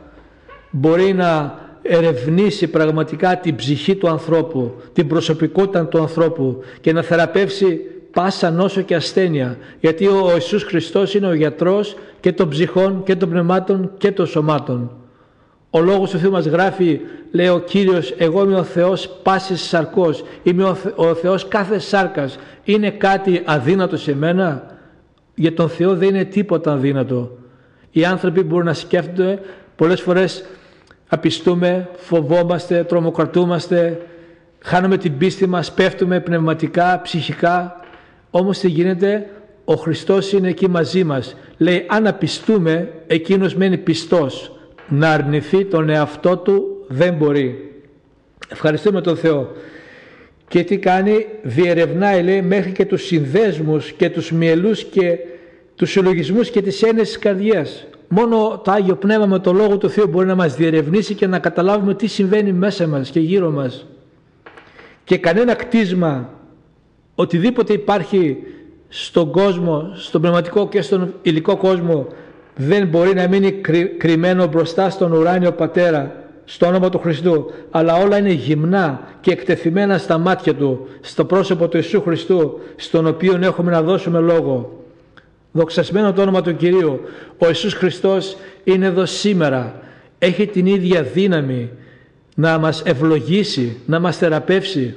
μπορεί 0.72 1.14
να 1.14 1.60
ερευνήσει 1.82 2.68
πραγματικά 2.68 3.38
την 3.38 3.56
ψυχή 3.56 3.96
του 3.96 4.10
ανθρώπου, 4.10 4.74
την 4.94 5.08
προσωπικότητα 5.08 5.86
του 5.86 6.00
ανθρώπου 6.00 6.60
και 6.82 6.94
να 6.94 7.02
θεραπεύσει 7.02 7.80
πάσα 8.12 8.52
νόσο 8.52 8.82
και 8.82 8.96
ασθένεια. 8.96 9.58
Γιατί 9.80 10.08
ο 10.08 10.32
Ιησούς 10.34 10.64
Χριστός 10.64 11.14
είναι 11.14 11.28
ο 11.28 11.34
γιατρός 11.34 11.96
και 12.20 12.32
των 12.32 12.50
ψυχών 12.50 13.04
και 13.04 13.16
των 13.16 13.30
πνευμάτων 13.30 13.92
και 13.98 14.12
των 14.12 14.26
σωμάτων. 14.26 14.92
Ο 15.76 15.82
Λόγος 15.82 16.10
του 16.10 16.18
Θεού 16.18 16.32
μας 16.32 16.46
γράφει, 16.46 17.00
λέει 17.32 17.48
ο 17.48 17.60
Κύριος, 17.60 18.14
εγώ 18.18 18.44
είμαι 18.44 18.56
ο 18.56 18.64
Θεός 18.64 19.10
πάσης 19.24 19.62
σαρκός, 19.62 20.24
είμαι 20.44 20.64
ο, 20.64 20.78
ο 20.96 21.14
Θεός 21.14 21.48
κάθε 21.48 21.80
σάρκας. 21.80 22.38
Είναι 22.64 22.90
κάτι 22.90 23.42
αδύνατο 23.46 23.98
σε 23.98 24.16
μένα; 24.16 24.78
Για 25.36 25.54
τον 25.54 25.70
Θεό 25.70 25.96
δεν 25.96 26.10
είναι 26.10 26.24
τίποτα 26.24 26.72
αδύνατο. 26.72 27.38
Οι 27.92 28.06
άνθρωποι 28.06 28.44
μπορούν 28.44 28.66
να 28.66 28.74
σκέφτονται 28.74 29.40
πολλές 29.76 30.02
φορές 30.02 30.46
απιστούμε, 31.08 31.90
φοβόμαστε, 31.96 32.84
τρομοκρατούμαστε, 32.84 34.02
χάνουμε 34.60 34.98
την 34.98 35.18
πίστη 35.18 35.48
μας, 35.48 35.72
πέφτουμε 35.74 36.20
πνευματικά, 36.20 37.02
ψυχικά. 37.04 37.76
Όμως 38.30 38.60
τι 38.60 38.70
γίνεται, 38.70 39.30
ο 39.66 39.74
Χριστός 39.74 40.32
είναι 40.32 40.50
εκεί 40.50 40.70
μαζί 40.70 41.04
μας. 41.04 41.36
Λέει 41.58 41.86
αν 41.88 42.08
απιστούμε, 42.08 42.92
εκείνος 43.08 43.56
μένει 43.56 43.78
πιστός. 43.78 44.53
Να 44.96 45.12
αρνηθεί 45.12 45.66
τον 45.66 45.90
εαυτό 45.90 46.38
του 46.38 46.86
δεν 46.88 47.14
μπορεί. 47.14 47.72
Ευχαριστούμε 48.50 49.02
τον 49.02 49.18
Θεό. 49.18 49.52
Και 50.48 50.64
τι 50.64 50.78
κάνει, 50.78 51.26
διερευνάει 51.44 52.24
λέει 52.24 52.42
μέχρι 52.42 52.72
και 52.72 52.86
τους 52.86 53.06
συνδέσμους 53.06 53.92
και 53.92 54.10
τους 54.10 54.32
μυελούς 54.32 54.84
και 54.84 55.18
τους 55.76 55.92
συλλογισμούς 55.92 56.50
και 56.50 56.62
τις 56.62 56.82
έννοιες 56.82 57.08
της 57.08 57.20
καρδιάς. 57.20 57.88
Μόνο 58.08 58.62
το 58.64 58.72
Άγιο 58.72 58.96
Πνεύμα 58.96 59.26
με 59.26 59.40
το 59.40 59.54
Λόγο 59.54 59.78
του 59.78 59.90
Θεού 59.90 60.08
μπορεί 60.08 60.28
να 60.28 60.36
μας 60.36 60.56
διερευνήσει 60.56 61.14
και 61.14 61.28
να 61.28 61.40
καταλάβουμε 61.40 61.96
τι 61.96 62.08
συμβαίνει 62.08 62.52
μέσα 62.52 62.88
μας 62.88 63.10
και 63.10 63.20
γύρω 63.20 63.52
μας. 63.52 63.88
Και 65.04 65.18
κανένα 65.18 65.54
κτίσμα, 65.54 66.30
οτιδήποτε 67.16 67.74
υπάρχει 67.74 68.38
στον 68.88 69.32
κόσμο, 69.32 69.92
στον 69.96 70.22
πνευματικό 70.22 70.70
και 70.70 70.82
στον 70.82 71.14
υλικό 71.22 71.58
κόσμο 71.58 72.08
δεν 72.56 72.88
μπορεί 72.88 73.14
να 73.14 73.28
μείνει 73.28 73.52
κρυμμένο 73.98 74.48
μπροστά 74.48 74.90
στον 74.90 75.12
ουράνιο 75.12 75.52
Πατέρα 75.52 76.16
στο 76.46 76.66
όνομα 76.66 76.90
του 76.90 77.00
Χριστού 77.00 77.52
αλλά 77.72 77.96
όλα 77.96 78.18
είναι 78.18 78.32
γυμνά 78.32 79.02
και 79.22 79.32
εκτεθειμένα 79.32 79.98
στα 79.98 80.18
μάτια 80.18 80.56
Του 80.56 80.88
στο 81.02 81.26
πρόσωπο 81.26 81.68
του 81.68 81.78
Ιησού 81.78 82.02
Χριστού 82.02 82.60
στον 82.76 83.08
οποίο 83.08 83.40
έχουμε 83.42 83.72
να 83.72 83.82
δώσουμε 83.82 84.20
λόγο 84.20 84.84
Δοξασμένο 85.56 86.14
το 86.14 86.22
όνομα 86.22 86.42
του 86.42 86.56
Κυρίου. 86.56 87.00
Ο 87.38 87.48
Ιησούς 87.48 87.74
Χριστός 87.74 88.38
είναι 88.64 88.86
εδώ 88.86 89.06
σήμερα. 89.06 89.82
Έχει 90.20 90.48
την 90.48 90.66
ίδια 90.66 91.04
δύναμη 91.04 91.70
να 92.36 92.58
μας 92.58 92.82
ευλογήσει, 92.86 93.78
να 93.86 94.00
μας 94.00 94.18
θεραπεύσει, 94.18 94.96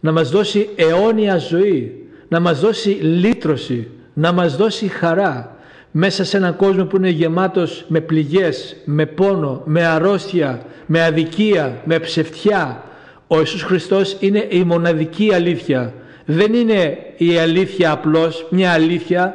να 0.00 0.12
μας 0.12 0.30
δώσει 0.30 0.68
αιώνια 0.76 1.36
ζωή, 1.36 2.08
να 2.28 2.40
μας 2.40 2.60
δώσει 2.60 2.88
λύτρωση, 2.88 3.88
να 4.12 4.32
μας 4.32 4.56
δώσει 4.56 4.86
χαρά 4.88 5.56
μέσα 5.90 6.24
σε 6.24 6.36
έναν 6.36 6.56
κόσμο 6.56 6.84
που 6.84 6.96
είναι 6.96 7.08
γεμάτος 7.08 7.84
με 7.88 8.00
πληγές, 8.00 8.76
με 8.84 9.06
πόνο, 9.06 9.62
με 9.64 9.86
αρρώστια, 9.86 10.62
με 10.86 11.04
αδικία, 11.04 11.80
με 11.84 11.98
ψευτιά. 11.98 12.84
Ο 13.26 13.38
Ιησούς 13.38 13.62
Χριστός 13.62 14.16
είναι 14.20 14.46
η 14.48 14.62
μοναδική 14.62 15.34
αλήθεια. 15.34 15.94
Δεν 16.24 16.54
είναι 16.54 16.98
η 17.16 17.36
αλήθεια 17.36 17.90
απλώς 17.90 18.46
μια 18.50 18.72
αλήθεια, 18.72 19.34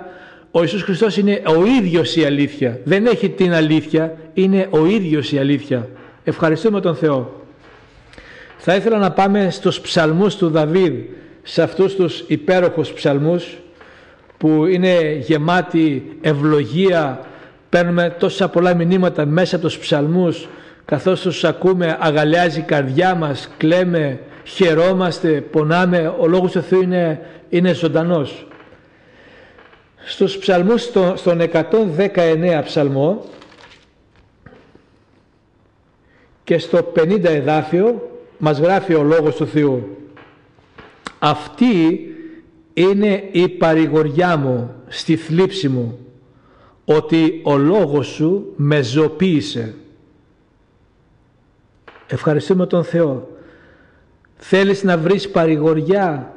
ο 0.52 0.62
Ιησούς 0.62 0.84
Χριστός 0.84 1.18
είναι 1.18 1.42
ο 1.46 1.66
ίδιος 1.66 2.16
η 2.16 2.26
αλήθεια. 2.26 2.80
Δεν 2.84 3.06
έχει 3.06 3.30
την 3.30 3.54
αλήθεια, 3.54 4.18
είναι 4.34 4.68
ο 4.70 4.86
ίδιος 4.86 5.32
η 5.32 5.38
αλήθεια. 5.40 5.90
Ευχαριστούμε 6.24 6.82
τον 6.82 6.96
Θεό. 6.96 7.44
Θα 8.58 8.76
ήθελα 8.76 8.98
να 8.98 9.12
πάμε 9.12 9.50
στους 9.52 9.80
ψαλμούς 9.80 10.36
του 10.36 10.50
Δαβίδ, 10.50 10.94
σε 11.44 11.62
αυτούς 11.62 11.96
τους 11.96 12.24
υπέροχους 12.28 12.92
ψαλμούς 12.94 13.58
που 14.38 14.66
είναι 14.66 15.16
γεμάτοι 15.20 16.18
ευλογία, 16.22 17.20
παίρνουμε 17.70 18.16
τόσα 18.20 18.50
πολλά 18.50 18.74
μηνύματα 18.74 19.26
μέσα 19.26 19.56
από 19.56 19.66
τους 19.66 19.78
ψαλμούς, 19.78 20.48
καθώς 20.86 21.22
τους 21.22 21.44
ακούμε 21.44 21.98
αγαλιάζει 22.00 22.60
η 22.60 22.64
καρδιά 22.64 23.16
μας, 23.16 23.50
κλαίμε, 23.58 24.20
χαιρόμαστε, 24.44 25.30
πονάμε, 25.30 26.16
ο 26.20 26.28
Λόγος 26.28 26.52
του 26.52 26.62
Θεού 26.62 26.82
είναι, 26.82 27.22
είναι 27.50 27.74
ζωντανός. 27.74 28.48
Στους 30.06 30.38
ψαλμούς, 30.38 30.84
στον 31.16 31.40
119 31.42 32.62
ψαλμό 32.64 33.26
και 36.44 36.58
στο 36.58 36.92
50 36.96 37.24
εδάφιο 37.24 38.10
μας 38.38 38.60
γράφει 38.60 38.94
ο 38.94 39.04
Λόγος 39.04 39.36
του 39.36 39.48
Θεού. 39.48 39.98
Αυτή 41.20 42.00
είναι 42.78 43.30
η 43.32 43.50
παρηγοριά 43.50 44.38
μου 44.38 44.74
στη 44.88 45.16
θλίψη 45.16 45.70
μου 45.70 46.00
ότι 46.86 47.42
ο 47.44 47.58
λόγος 47.58 48.08
σου 48.08 48.54
με 48.56 48.82
ζωοποίησε. 48.82 49.76
Ευχαριστούμε 52.08 52.68
τον 52.68 52.84
Θεό. 52.84 53.38
Θέλεις 54.38 54.84
να 54.84 54.98
βρεις 54.98 55.30
παρηγοριά 55.30 56.34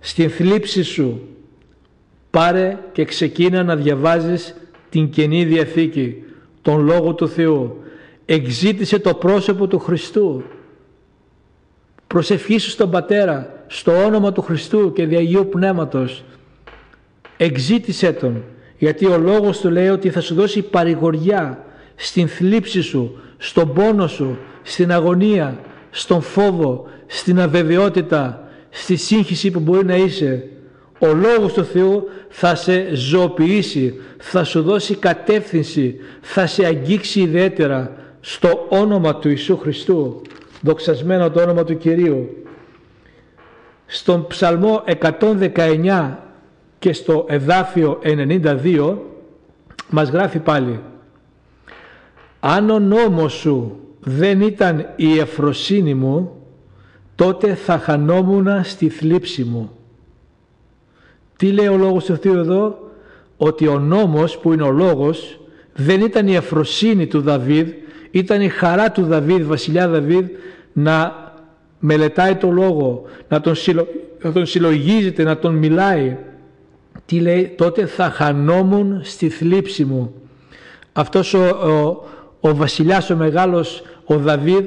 στην 0.00 0.30
θλίψη 0.30 0.82
σου. 0.82 1.28
Πάρε 2.30 2.78
και 2.92 3.04
ξεκίνα 3.04 3.62
να 3.62 3.76
διαβάζεις 3.76 4.54
την 4.88 5.10
Καινή 5.10 5.44
Διαθήκη, 5.44 6.22
τον 6.62 6.84
Λόγο 6.84 7.14
του 7.14 7.28
Θεού. 7.28 7.82
Εξήτησε 8.24 8.98
το 8.98 9.14
πρόσωπο 9.14 9.66
του 9.66 9.78
Χριστού. 9.78 10.42
Προσευχήσου 12.06 12.70
στον 12.70 12.90
Πατέρα, 12.90 13.53
στο 13.74 14.04
όνομα 14.04 14.32
του 14.32 14.42
Χριστού 14.42 14.92
και 14.92 15.02
Αγίου 15.02 15.48
Πνεύματος. 15.50 16.24
Εξήτησε 17.36 18.12
Τον, 18.12 18.42
γιατί 18.78 19.06
ο 19.06 19.18
Λόγος 19.18 19.60
Του 19.60 19.70
λέει 19.70 19.88
ότι 19.88 20.10
θα 20.10 20.20
σου 20.20 20.34
δώσει 20.34 20.62
παρηγοριά 20.62 21.64
στην 21.94 22.28
θλίψη 22.28 22.80
σου, 22.80 23.18
στον 23.36 23.72
πόνο 23.72 24.06
σου, 24.06 24.38
στην 24.62 24.92
αγωνία, 24.92 25.58
στον 25.90 26.22
φόβο, 26.22 26.86
στην 27.06 27.40
αβεβαιότητα, 27.40 28.48
στη 28.70 28.96
σύγχυση 28.96 29.50
που 29.50 29.60
μπορεί 29.60 29.84
να 29.84 29.96
είσαι. 29.96 30.48
Ο 30.98 31.12
Λόγος 31.14 31.52
του 31.52 31.64
Θεού 31.64 32.08
θα 32.28 32.54
σε 32.54 32.94
ζωοποιήσει, 32.94 33.94
θα 34.18 34.44
σου 34.44 34.62
δώσει 34.62 34.94
κατεύθυνση, 34.94 35.96
θα 36.20 36.46
σε 36.46 36.64
αγγίξει 36.66 37.20
ιδιαίτερα 37.20 37.96
στο 38.20 38.66
όνομα 38.68 39.16
του 39.16 39.28
Ιησού 39.28 39.56
Χριστού. 39.56 40.22
Δοξασμένο 40.60 41.30
το 41.30 41.40
όνομα 41.40 41.64
του 41.64 41.76
Κυρίου. 41.76 42.43
Στον 43.86 44.26
ψαλμό 44.26 44.82
119 45.54 46.10
και 46.78 46.92
στο 46.92 47.24
εδάφιο 47.28 47.98
92 48.02 48.96
μας 49.90 50.08
γράφει 50.08 50.38
πάλι 50.38 50.80
«Αν 52.40 52.70
ο 52.70 52.78
νόμος 52.78 53.32
σου 53.32 53.78
δεν 54.00 54.40
ήταν 54.40 54.86
η 54.96 55.18
εφροσύνη 55.18 55.94
μου, 55.94 56.44
τότε 57.14 57.54
θα 57.54 57.78
χανόμουν 57.78 58.64
στη 58.64 58.88
θλίψη 58.88 59.44
μου. 59.44 59.70
Τι 61.36 61.52
λέει 61.52 61.66
ο 61.66 61.76
Λόγος 61.76 62.04
του 62.04 62.16
Θεού 62.16 62.38
εδώ, 62.38 62.90
ότι 63.36 63.66
ο 63.66 63.78
νόμος 63.78 64.38
που 64.38 64.52
είναι 64.52 64.62
ο 64.62 64.70
Λόγος 64.70 65.40
δεν 65.74 66.00
ήταν 66.00 66.28
η 66.28 66.34
εφροσύνη 66.34 67.06
του 67.06 67.20
Δαβίδ, 67.20 67.68
ήταν 68.10 68.40
η 68.40 68.48
χαρά 68.48 68.90
του 68.90 69.02
Δαβίδ, 69.02 69.46
βασιλιά 69.46 69.88
Δαβίδ, 69.88 70.26
να 70.72 71.23
μελετάει 71.86 72.34
το 72.34 72.50
Λόγο, 72.50 73.02
να 73.28 73.40
τον, 73.40 73.54
συλλο... 73.54 73.86
να 74.22 74.32
τον 74.32 74.46
συλλογίζεται, 74.46 75.22
να 75.22 75.38
τον 75.38 75.54
μιλάει. 75.54 76.16
Τι 77.06 77.20
λέει, 77.20 77.54
τότε 77.56 77.86
θα 77.86 78.10
χανόμουν 78.10 79.00
στη 79.02 79.28
θλίψη 79.28 79.84
μου. 79.84 80.14
Αυτός 80.92 81.34
ο, 81.34 81.44
ο, 81.48 82.04
ο 82.40 82.54
βασιλιάς 82.54 83.10
ο 83.10 83.16
μεγάλος 83.16 83.82
ο 84.04 84.18
Δαβίδ 84.18 84.64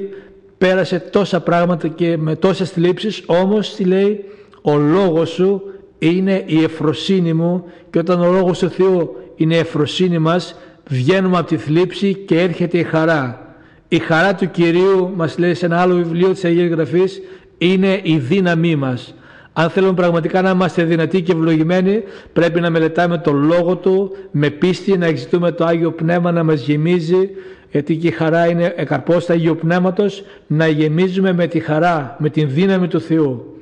πέρασε 0.58 0.98
τόσα 0.98 1.40
πράγματα 1.40 1.88
και 1.88 2.16
με 2.16 2.36
τόσες 2.36 2.70
θλίψεις 2.70 3.22
όμως 3.26 3.74
τι 3.74 3.84
λέει 3.84 4.24
ο 4.62 4.76
λόγος 4.76 5.28
σου 5.28 5.62
είναι 5.98 6.42
η 6.46 6.62
εφροσύνη 6.62 7.32
μου 7.32 7.64
και 7.90 7.98
όταν 7.98 8.20
ο 8.20 8.32
λόγος 8.32 8.58
του 8.58 8.70
Θεού 8.70 9.16
είναι 9.36 9.54
η 9.54 9.58
εφροσύνη 9.58 10.18
μας 10.18 10.54
βγαίνουμε 10.88 11.38
από 11.38 11.46
τη 11.46 11.56
θλίψη 11.56 12.14
και 12.14 12.40
έρχεται 12.40 12.78
η 12.78 12.82
χαρά. 12.82 13.47
Η 13.88 13.98
χαρά 13.98 14.34
του 14.34 14.50
Κυρίου 14.50 15.12
μας 15.16 15.38
λέει 15.38 15.54
σε 15.54 15.66
ένα 15.66 15.80
άλλο 15.80 15.94
βιβλίο 15.94 16.32
της 16.32 16.44
Αγίας 16.44 16.68
Γραφής 16.68 17.20
είναι 17.58 18.00
η 18.02 18.18
δύναμή 18.18 18.76
μας. 18.76 19.14
Αν 19.52 19.70
θέλουμε 19.70 19.94
πραγματικά 19.94 20.42
να 20.42 20.50
είμαστε 20.50 20.84
δυνατοί 20.84 21.22
και 21.22 21.32
ευλογημένοι, 21.32 22.02
πρέπει 22.32 22.60
να 22.60 22.70
μελετάμε 22.70 23.18
το 23.18 23.32
Λόγο 23.32 23.76
Του 23.76 24.16
με 24.30 24.50
πίστη, 24.50 24.98
να 24.98 25.06
εξητούμε 25.06 25.52
το 25.52 25.64
Άγιο 25.64 25.92
Πνεύμα 25.92 26.32
να 26.32 26.42
μας 26.44 26.60
γεμίζει, 26.60 27.30
γιατί 27.70 27.96
και 27.96 28.06
η 28.06 28.10
χαρά 28.10 28.46
είναι 28.46 28.72
εκαρπός 28.76 29.26
του 29.26 29.32
Αγίου 29.32 29.56
Πνεύματος, 29.56 30.24
να 30.46 30.66
γεμίζουμε 30.66 31.32
με 31.32 31.46
τη 31.46 31.60
χαρά, 31.60 32.16
με 32.18 32.30
την 32.30 32.48
δύναμη 32.50 32.88
του 32.88 33.00
Θεού. 33.00 33.60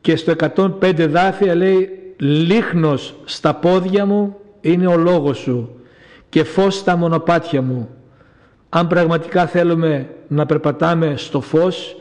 Και 0.00 0.16
στο 0.16 0.32
105 0.54 1.06
δάφια 1.06 1.54
λέει 1.54 1.88
«Λίχνος 2.16 3.14
στα 3.24 3.54
πόδια 3.54 4.06
μου 4.06 4.36
είναι 4.60 4.86
ο 4.86 4.96
λόγος 4.96 5.38
σου 5.38 5.70
και 6.28 6.44
φως 6.44 6.74
στα 6.74 6.96
μονοπάτια 6.96 7.62
μου». 7.62 7.88
Αν 8.74 8.86
πραγματικά 8.86 9.46
θέλουμε 9.46 10.08
να 10.28 10.46
περπατάμε 10.46 11.14
στο 11.16 11.40
φως, 11.40 11.96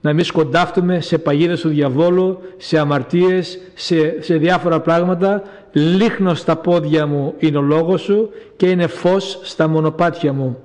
να 0.00 0.12
μην 0.12 0.24
σκοντάφτουμε 0.24 1.00
σε 1.00 1.18
παγίδες 1.18 1.60
του 1.60 1.68
διαβόλου, 1.68 2.40
σε 2.56 2.78
αμαρτίες, 2.78 3.58
σε, 3.74 4.22
σε 4.22 4.36
διάφορα 4.36 4.80
πράγματα. 4.80 5.42
Λίχνω 5.72 6.34
στα 6.34 6.56
πόδια 6.56 7.06
μου 7.06 7.34
είναι 7.38 7.58
ο 7.58 7.60
λόγος 7.60 8.00
σου 8.00 8.30
και 8.56 8.68
είναι 8.68 8.86
φως 8.86 9.38
στα 9.42 9.68
μονοπάτια 9.68 10.32
μου. 10.32 10.58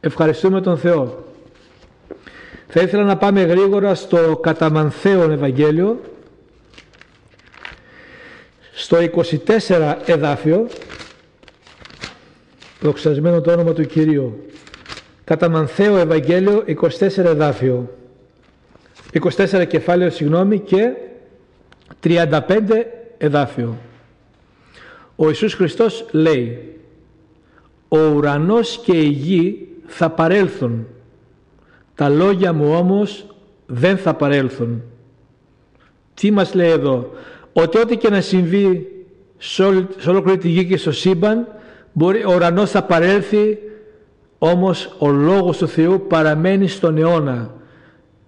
Ευχαριστούμε 0.00 0.60
τον 0.60 0.78
Θεό. 0.78 1.24
Θα 2.66 2.80
ήθελα 2.80 3.04
να 3.04 3.16
πάμε 3.16 3.42
γρήγορα 3.42 3.94
στο 3.94 4.38
καταμανθέον 4.42 5.30
Ευαγγέλιο, 5.30 6.00
στο 8.72 8.96
24 9.66 9.94
εδάφιο, 10.04 10.66
δοξασμένο 12.80 13.40
το 13.40 13.52
όνομα 13.52 13.72
του 13.72 13.86
Κυρίου. 13.86 14.46
Καταμανθέο 15.24 15.96
Ευαγγέλιο, 15.96 16.64
24 16.66 17.16
εδάφιο. 17.16 17.90
24 19.12 19.66
κεφάλαιο 19.68 20.10
συγγνώμη 20.10 20.58
και 20.58 20.92
35 22.02 22.38
εδάφιο. 23.18 23.78
Ο 25.16 25.28
Ιησούς 25.28 25.54
Χριστός 25.54 26.06
λέει 26.10 26.76
«Ο 27.88 27.98
ουρανός 27.98 28.80
και 28.84 28.96
η 28.96 29.08
γη 29.08 29.68
θα 29.86 30.10
παρέλθουν, 30.10 30.86
τα 31.94 32.08
λόγια 32.08 32.52
μου 32.52 32.74
όμως 32.74 33.26
δεν 33.66 33.96
θα 33.96 34.14
παρέλθουν». 34.14 34.82
Τι 36.14 36.30
μας 36.30 36.54
λέει 36.54 36.70
εδώ, 36.70 37.10
ότι 37.52 37.78
ό,τι 37.78 37.96
και 37.96 38.08
να 38.08 38.20
συμβεί 38.20 38.86
σε, 39.38 39.62
όλη, 39.62 39.86
σε 39.98 40.10
ολόκληρη 40.10 40.38
τη 40.38 40.48
γη 40.48 40.66
και 40.66 40.76
στο 40.76 40.92
σύμπαν, 40.92 41.46
μπορεί, 41.92 42.24
ο 42.24 42.32
ουρανός 42.34 42.70
θα 42.70 42.82
παρέλθει, 42.82 43.58
όμως 44.44 44.94
ο 44.98 45.10
Λόγος 45.10 45.56
του 45.58 45.68
Θεού 45.68 46.06
παραμένει 46.08 46.68
στον 46.68 46.98
αιώνα 46.98 47.50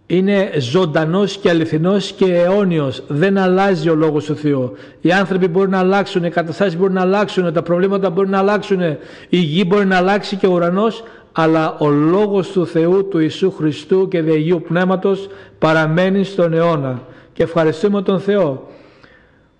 είναι 0.07 0.50
ζωντανός 0.59 1.37
και 1.37 1.48
αληθινός 1.48 2.12
και 2.12 2.35
αιώνιος. 2.35 3.03
Δεν 3.09 3.38
αλλάζει 3.38 3.88
ο 3.88 3.94
Λόγος 3.94 4.24
του 4.24 4.37
Θεού. 4.37 4.72
Οι 5.00 5.12
άνθρωποι 5.12 5.48
μπορεί 5.48 5.68
να 5.68 5.79
αλλάξουν, 5.79 6.24
οι 6.24 6.31
καταστάσεις 6.31 6.79
μπορεί 6.79 6.92
να 6.92 7.00
αλλάξουν, 7.00 7.53
τα 7.53 7.62
προβλήματα 7.62 8.11
μπορεί 8.11 8.29
να 8.29 8.38
αλλάξουν, 8.38 8.81
η 9.29 9.37
γη 9.37 9.64
μπορεί 9.66 9.87
να 9.87 9.96
αλλάξει 9.96 10.37
και 10.37 10.46
ο 10.46 10.53
ουρανός, 10.53 11.05
αλλά 11.33 11.77
ο 11.79 11.88
Λόγος 11.88 12.53
του 12.53 12.66
Θεού, 12.66 13.09
του 13.09 13.18
Ιησού 13.18 13.50
Χριστού 13.50 14.09
και 14.09 14.18
Αγίου 14.18 14.62
Πνεύματος 14.68 15.29
παραμένει 15.59 16.24
στον 16.24 16.53
αιώνα. 16.53 17.03
Και 17.33 17.42
ευχαριστούμε 17.42 18.03
τον 18.03 18.20
Θεό. 18.20 18.68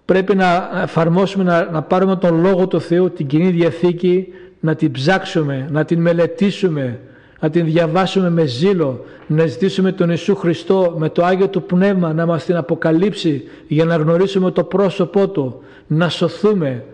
Πρέπει 0.05 0.35
να 0.35 0.71
εφαρμόσουμε, 0.83 1.45
να, 1.45 1.71
να 1.73 1.83
πάρουμε 1.83 2.17
τον 2.17 2.41
Λόγο 2.41 2.67
του 2.67 2.81
Θεού, 2.81 3.11
την 3.11 3.27
Κοινή 3.27 3.51
Διαθήκη, 3.51 4.29
να 4.65 4.75
την 4.75 4.93
ψάξουμε, 4.93 5.69
να 5.71 5.85
την 5.85 6.01
μελετήσουμε, 6.01 7.01
να 7.41 7.51
την 7.51 7.65
διαβάσουμε 7.65 8.31
με 8.31 8.45
ζήλο, 8.45 9.05
να 9.27 9.47
ζητήσουμε 9.47 9.93
τον 9.93 10.09
Ιησού 10.11 10.37
Χριστό 10.37 10.95
με 10.99 11.09
το 11.09 11.25
Άγιο 11.25 11.49
Του 11.49 11.63
Πνεύμα 11.63 12.13
να 12.13 12.27
μας 12.27 12.45
την 12.45 12.57
αποκαλύψει 12.57 13.43
για 13.69 13.85
να 13.85 13.97
γνωρίσουμε 13.97 14.51
το 14.51 14.65
πρόσωπό 14.65 15.29
Του, 15.29 15.63
να 15.87 16.09
σωθούμε, 16.09 16.85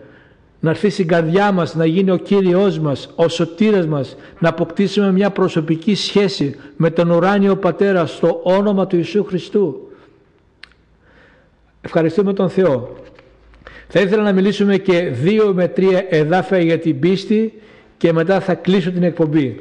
να 0.59 0.69
έρθει 0.69 0.89
στην 0.89 1.07
καρδιά 1.07 1.51
μας, 1.51 1.75
να 1.75 1.85
γίνει 1.85 2.11
ο 2.11 2.17
Κύριος 2.17 2.79
μας, 2.79 3.09
ο 3.15 3.27
σωτήρας 3.27 3.87
μας, 3.87 4.15
να 4.39 4.49
αποκτήσουμε 4.49 5.11
μια 5.11 5.29
προσωπική 5.29 5.95
σχέση 5.95 6.55
με 6.75 6.89
τον 6.89 7.09
ουράνιο 7.09 7.55
Πατέρα 7.55 8.05
στο 8.05 8.39
όνομα 8.43 8.87
του 8.87 8.95
Ιησού 8.95 9.23
Χριστού. 9.23 9.89
Ευχαριστούμε 11.81 12.33
τον 12.33 12.49
Θεό. 12.49 12.95
Θα 13.93 13.99
ήθελα 13.99 14.23
να 14.23 14.31
μιλήσουμε 14.31 14.77
και 14.77 15.01
δύο 15.01 15.53
με 15.53 15.67
τρία 15.67 16.05
εδάφια 16.09 16.59
για 16.59 16.79
την 16.79 16.99
πίστη 16.99 17.53
και 17.97 18.13
μετά 18.13 18.39
θα 18.39 18.53
κλείσω 18.53 18.91
την 18.91 19.03
εκπομπή 19.03 19.59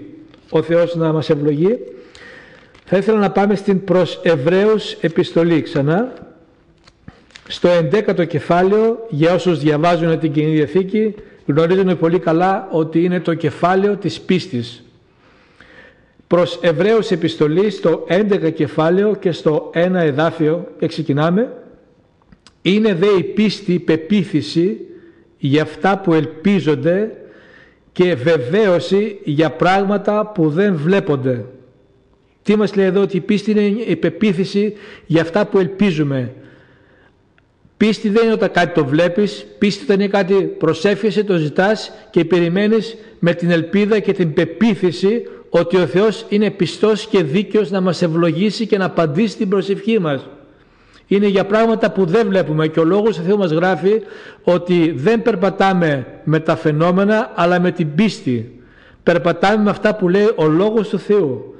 ο 0.50 0.62
Θεός 0.62 0.94
να 0.94 1.12
μας 1.12 1.30
ευλογεί. 1.30 1.78
Θα 2.84 2.96
ήθελα 2.96 3.18
να 3.18 3.30
πάμε 3.30 3.54
στην 3.54 3.84
προς 3.84 4.20
Εβραίους 4.22 4.92
επιστολή 4.92 5.62
ξανά, 5.62 6.12
στο 7.48 7.68
11ο 7.68 8.26
κεφάλαιο, 8.26 9.06
για 9.08 9.34
όσους 9.34 9.58
διαβάζουν 9.58 10.18
την 10.18 10.32
Κοινή 10.32 10.54
Διαθήκη, 10.54 11.14
γνωρίζουν 11.46 11.98
πολύ 11.98 12.18
καλά 12.18 12.68
ότι 12.70 13.04
είναι 13.04 13.20
το 13.20 13.34
κεφάλαιο 13.34 13.96
της 13.96 14.20
πίστης. 14.20 14.84
Προς 16.26 16.58
Εβραίους 16.62 17.10
επιστολή 17.10 17.70
στο 17.70 18.06
11 18.08 18.50
κεφάλαιο 18.50 19.14
και 19.14 19.32
στο 19.32 19.70
1 19.74 19.94
εδάφιο, 19.94 20.66
ξεκινάμε, 20.86 21.52
είναι 22.62 22.94
δε 22.94 23.06
η 23.06 23.22
πίστη, 23.22 23.72
η 23.72 23.78
πεποίθηση 23.78 24.76
για 25.38 25.62
αυτά 25.62 25.98
που 25.98 26.14
ελπίζονται 26.14 27.16
και 27.92 28.14
βεβαίωση 28.14 29.18
για 29.24 29.50
πράγματα 29.50 30.26
που 30.34 30.50
δεν 30.50 30.76
βλέπονται. 30.76 31.44
Τι 32.42 32.56
μας 32.56 32.74
λέει 32.74 32.86
εδώ 32.86 33.00
ότι 33.00 33.16
η 33.16 33.20
πίστη 33.20 33.50
είναι 33.50 33.82
η 33.86 33.96
πεποίθηση 33.96 34.72
για 35.06 35.22
αυτά 35.22 35.46
που 35.46 35.58
ελπίζουμε. 35.58 36.32
Πίστη 37.76 38.08
δεν 38.08 38.24
είναι 38.24 38.32
όταν 38.32 38.50
κάτι 38.50 38.74
το 38.74 38.84
βλέπεις, 38.86 39.46
πίστη 39.58 39.84
όταν 39.84 40.00
είναι 40.00 40.08
κάτι 40.08 40.34
προσέφιεσαι, 40.34 41.24
το 41.24 41.36
ζητάς 41.36 41.92
και 42.10 42.24
περιμένεις 42.24 42.96
με 43.18 43.34
την 43.34 43.50
ελπίδα 43.50 43.98
και 43.98 44.12
την 44.12 44.32
πεποίθηση 44.32 45.22
ότι 45.50 45.76
ο 45.76 45.86
Θεός 45.86 46.26
είναι 46.28 46.50
πιστός 46.50 47.06
και 47.06 47.22
δίκαιος 47.22 47.70
να 47.70 47.80
μας 47.80 48.02
ευλογήσει 48.02 48.66
και 48.66 48.78
να 48.78 48.84
απαντήσει 48.84 49.36
την 49.36 49.48
προσευχή 49.48 49.98
μας. 49.98 50.28
Είναι 51.10 51.26
για 51.26 51.46
πράγματα 51.46 51.90
που 51.90 52.04
δεν 52.04 52.26
βλέπουμε 52.26 52.66
και 52.66 52.80
ο 52.80 52.84
Λόγος 52.84 53.16
του 53.16 53.22
Θεού 53.22 53.38
μας 53.38 53.50
γράφει 53.50 54.02
ότι 54.42 54.92
δεν 54.96 55.22
περπατάμε 55.22 56.06
με 56.24 56.40
τα 56.40 56.56
φαινόμενα 56.56 57.32
αλλά 57.34 57.60
με 57.60 57.70
την 57.70 57.94
πίστη. 57.94 58.62
Περπατάμε 59.02 59.62
με 59.62 59.70
αυτά 59.70 59.94
που 59.94 60.08
λέει 60.08 60.32
ο 60.36 60.46
Λόγος 60.46 60.88
του 60.88 60.98
Θεού 60.98 61.54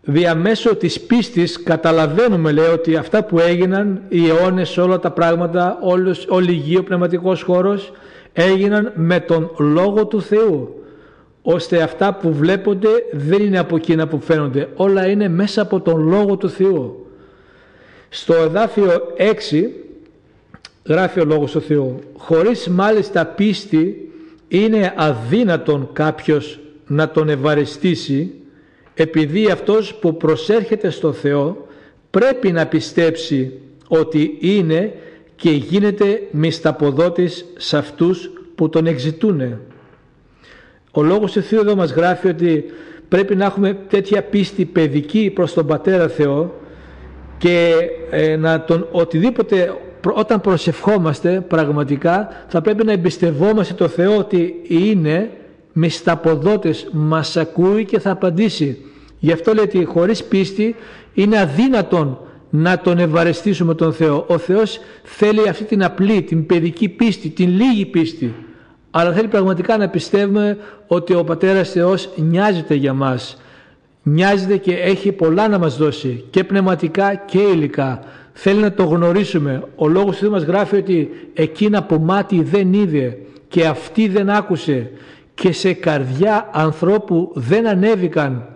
διαμέσω 0.00 0.76
της 0.76 1.00
πίστης 1.00 1.62
καταλαβαίνουμε 1.62 2.52
λέει 2.52 2.68
ότι 2.68 2.96
αυτά 2.96 3.24
που 3.24 3.38
έγιναν 3.38 4.02
οι 4.08 4.28
αιώνες 4.28 4.76
όλα 4.76 4.98
τα 4.98 5.10
πράγματα 5.10 5.78
όλος, 5.80 6.26
όλη 6.28 6.52
η 6.52 6.54
γη, 6.54 6.76
ο 6.76 6.84
πνευματικός 6.84 7.42
χώρος 7.42 7.92
έγιναν 8.32 8.92
με 8.94 9.20
τον 9.20 9.50
Λόγο 9.58 10.06
του 10.06 10.22
Θεού 10.22 10.77
ώστε 11.42 11.82
αυτά 11.82 12.14
που 12.14 12.32
βλέπονται 12.32 12.88
δεν 13.12 13.42
είναι 13.42 13.58
από 13.58 13.76
εκείνα 13.76 14.08
που 14.08 14.20
φαίνονται 14.20 14.68
όλα 14.74 15.06
είναι 15.08 15.28
μέσα 15.28 15.62
από 15.62 15.80
τον 15.80 16.08
Λόγο 16.08 16.36
του 16.36 16.50
Θεού 16.50 17.06
στο 18.08 18.34
εδάφιο 18.34 18.90
6 19.50 19.64
γράφει 20.84 21.20
ο 21.20 21.24
Λόγος 21.24 21.50
του 21.50 21.60
Θεού 21.60 21.98
χωρίς 22.16 22.68
μάλιστα 22.68 23.26
πίστη 23.26 24.12
είναι 24.48 24.94
αδύνατον 24.96 25.88
κάποιος 25.92 26.60
να 26.86 27.10
τον 27.10 27.28
ευαριστήσει 27.28 28.32
επειδή 28.94 29.50
αυτός 29.50 29.94
που 29.94 30.16
προσέρχεται 30.16 30.90
στο 30.90 31.12
Θεό 31.12 31.66
πρέπει 32.10 32.52
να 32.52 32.66
πιστέψει 32.66 33.52
ότι 33.88 34.36
είναι 34.40 34.92
και 35.36 35.50
γίνεται 35.50 36.22
μισταποδότης 36.30 37.44
σε 37.56 37.76
αυτούς 37.76 38.30
που 38.54 38.68
τον 38.68 38.86
εξητούν. 38.86 39.60
Ο 40.98 41.02
Λόγος 41.02 41.32
του 41.32 41.42
Θεού 41.42 41.60
εδώ 41.60 41.76
μας 41.76 41.92
γράφει 41.92 42.28
ότι 42.28 42.64
πρέπει 43.08 43.36
να 43.36 43.44
έχουμε 43.44 43.76
τέτοια 43.88 44.22
πίστη 44.22 44.64
παιδική 44.64 45.30
προς 45.34 45.52
τον 45.52 45.66
Πατέρα 45.66 46.08
Θεό 46.08 46.54
και 47.38 47.74
ε, 48.10 48.36
να 48.36 48.64
τον 48.64 48.86
οτιδήποτε 48.90 49.74
όταν 50.14 50.40
προσευχόμαστε 50.40 51.44
πραγματικά 51.48 52.28
θα 52.48 52.60
πρέπει 52.60 52.84
να 52.84 52.92
εμπιστευόμαστε 52.92 53.74
το 53.74 53.88
Θεό 53.88 54.16
ότι 54.16 54.54
είναι 54.68 55.30
μισταποδότης 55.72 56.88
μας 56.92 57.36
ακούει 57.36 57.84
και 57.84 57.98
θα 57.98 58.10
απαντήσει 58.10 58.78
Γι' 59.18 59.32
αυτό 59.32 59.54
λέει 59.54 59.64
ότι 59.64 59.84
χωρίς 59.84 60.24
πίστη 60.24 60.74
είναι 61.14 61.40
αδύνατον 61.40 62.18
να 62.50 62.78
τον 62.78 62.98
ευαρεστήσουμε 62.98 63.74
τον 63.74 63.92
Θεό. 63.92 64.24
Ο 64.28 64.38
Θεός 64.38 64.80
θέλει 65.02 65.48
αυτή 65.48 65.64
την 65.64 65.84
απλή, 65.84 66.22
την 66.22 66.46
παιδική 66.46 66.88
πίστη, 66.88 67.28
την 67.28 67.48
λίγη 67.48 67.86
πίστη. 67.86 68.34
Αλλά 68.98 69.12
θέλει 69.12 69.28
πραγματικά 69.28 69.76
να 69.76 69.88
πιστεύουμε 69.88 70.58
ότι 70.86 71.14
ο 71.14 71.24
Πατέρας 71.24 71.70
Θεός 71.70 72.08
νοιάζεται 72.16 72.74
για 72.74 72.92
μας. 72.92 73.42
Νοιάζεται 74.02 74.56
και 74.56 74.74
έχει 74.74 75.12
πολλά 75.12 75.48
να 75.48 75.58
μας 75.58 75.76
δώσει 75.76 76.24
και 76.30 76.44
πνευματικά 76.44 77.14
και 77.14 77.38
υλικά. 77.38 78.00
Θέλει 78.32 78.60
να 78.60 78.72
το 78.72 78.84
γνωρίσουμε. 78.84 79.62
Ο 79.76 79.88
Λόγος 79.88 80.14
του 80.16 80.20
Θεού 80.20 80.30
μας 80.30 80.42
γράφει 80.42 80.76
ότι 80.76 81.10
εκείνα 81.34 81.82
που 81.82 82.00
μάτι 82.00 82.42
δεν 82.42 82.72
είδε 82.72 83.18
και 83.48 83.66
αυτή 83.66 84.08
δεν 84.08 84.30
άκουσε 84.30 84.90
και 85.34 85.52
σε 85.52 85.72
καρδιά 85.72 86.48
ανθρώπου 86.52 87.30
δεν 87.34 87.66
ανέβηκαν 87.66 88.48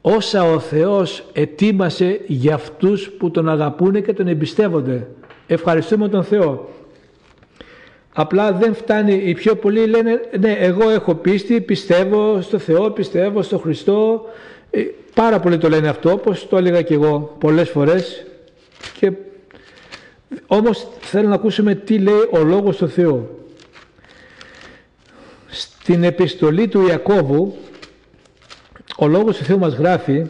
όσα 0.00 0.44
ο 0.44 0.58
Θεός 0.58 1.24
ετοίμασε 1.32 2.20
για 2.26 2.54
αυτούς 2.54 3.10
που 3.10 3.30
τον 3.30 3.48
αγαπούν 3.48 4.02
και 4.02 4.12
τον 4.12 4.26
εμπιστεύονται. 4.28 5.06
Ευχαριστούμε 5.46 6.08
τον 6.08 6.24
Θεό. 6.24 6.68
Απλά 8.14 8.52
δεν 8.52 8.74
φτάνει, 8.74 9.14
οι 9.14 9.34
πιο 9.34 9.56
πολλοί 9.56 9.86
λένε 9.86 10.20
ναι 10.40 10.52
εγώ 10.52 10.90
έχω 10.90 11.14
πίστη, 11.14 11.60
πιστεύω 11.60 12.40
στο 12.40 12.58
Θεό, 12.58 12.90
πιστεύω 12.90 13.42
στο 13.42 13.58
Χριστό. 13.58 14.24
Ε, 14.70 14.82
πάρα 15.14 15.40
πολλοί 15.40 15.58
το 15.58 15.68
λένε 15.68 15.88
αυτό 15.88 16.12
όπως 16.12 16.48
το 16.48 16.56
έλεγα 16.56 16.82
και 16.82 16.94
εγώ 16.94 17.36
πολλές 17.38 17.68
φορές. 17.68 18.26
Και, 18.98 19.12
όμως 20.46 20.86
θέλω 21.00 21.28
να 21.28 21.34
ακούσουμε 21.34 21.74
τι 21.74 21.98
λέει 21.98 22.28
ο 22.30 22.42
Λόγος 22.42 22.76
του 22.76 22.88
Θεού. 22.88 23.28
Στην 25.46 26.04
επιστολή 26.04 26.68
του 26.68 26.86
Ιακώβου 26.86 27.56
ο 28.96 29.06
Λόγος 29.06 29.36
του 29.36 29.44
Θεού 29.44 29.58
μας 29.58 29.74
γράφει 29.74 30.26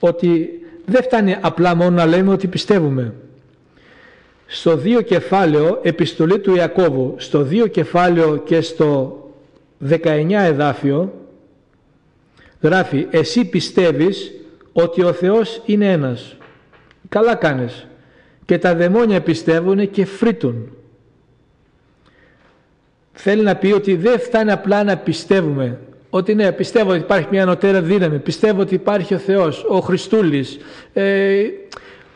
ότι 0.00 0.50
δεν 0.84 1.02
φτάνει 1.02 1.36
απλά 1.40 1.74
μόνο 1.74 1.90
να 1.90 2.06
λέμε 2.06 2.32
ότι 2.32 2.46
πιστεύουμε. 2.46 3.12
Στο 4.54 4.76
δύο 4.76 5.00
κεφάλαιο, 5.00 5.78
επιστολή 5.82 6.38
του 6.38 6.54
Ιακώβου, 6.54 7.14
στο 7.16 7.42
δύο 7.42 7.66
κεφάλαιο 7.66 8.36
και 8.36 8.60
στο 8.60 9.18
19 9.88 9.98
εδάφιο, 10.30 11.12
γράφει 12.60 13.06
«Εσύ 13.10 13.44
πιστεύεις 13.44 14.32
ότι 14.72 15.02
ο 15.02 15.12
Θεός 15.12 15.62
είναι 15.66 15.92
ένας». 15.92 16.36
Καλά 17.08 17.34
κάνεις. 17.34 17.86
Και 18.44 18.58
τα 18.58 18.74
δαιμόνια 18.74 19.20
πιστεύουν 19.20 19.90
και 19.90 20.04
φρύτουν. 20.04 20.76
Θέλει 23.12 23.42
να 23.42 23.56
πει 23.56 23.72
ότι 23.72 23.96
δεν 23.96 24.20
φτάνει 24.20 24.50
απλά 24.50 24.84
να 24.84 24.96
πιστεύουμε 24.96 25.78
ότι 26.10 26.34
ναι, 26.34 26.52
πιστεύω 26.52 26.90
ότι 26.90 26.98
υπάρχει 26.98 27.26
μια 27.30 27.42
ανωτέρα 27.42 27.82
δύναμη, 27.82 28.18
πιστεύω 28.18 28.60
ότι 28.60 28.74
υπάρχει 28.74 29.14
ο 29.14 29.18
Θεός, 29.18 29.64
ο 29.68 29.78
Χριστούλης. 29.78 30.58
Ε, 30.92 31.42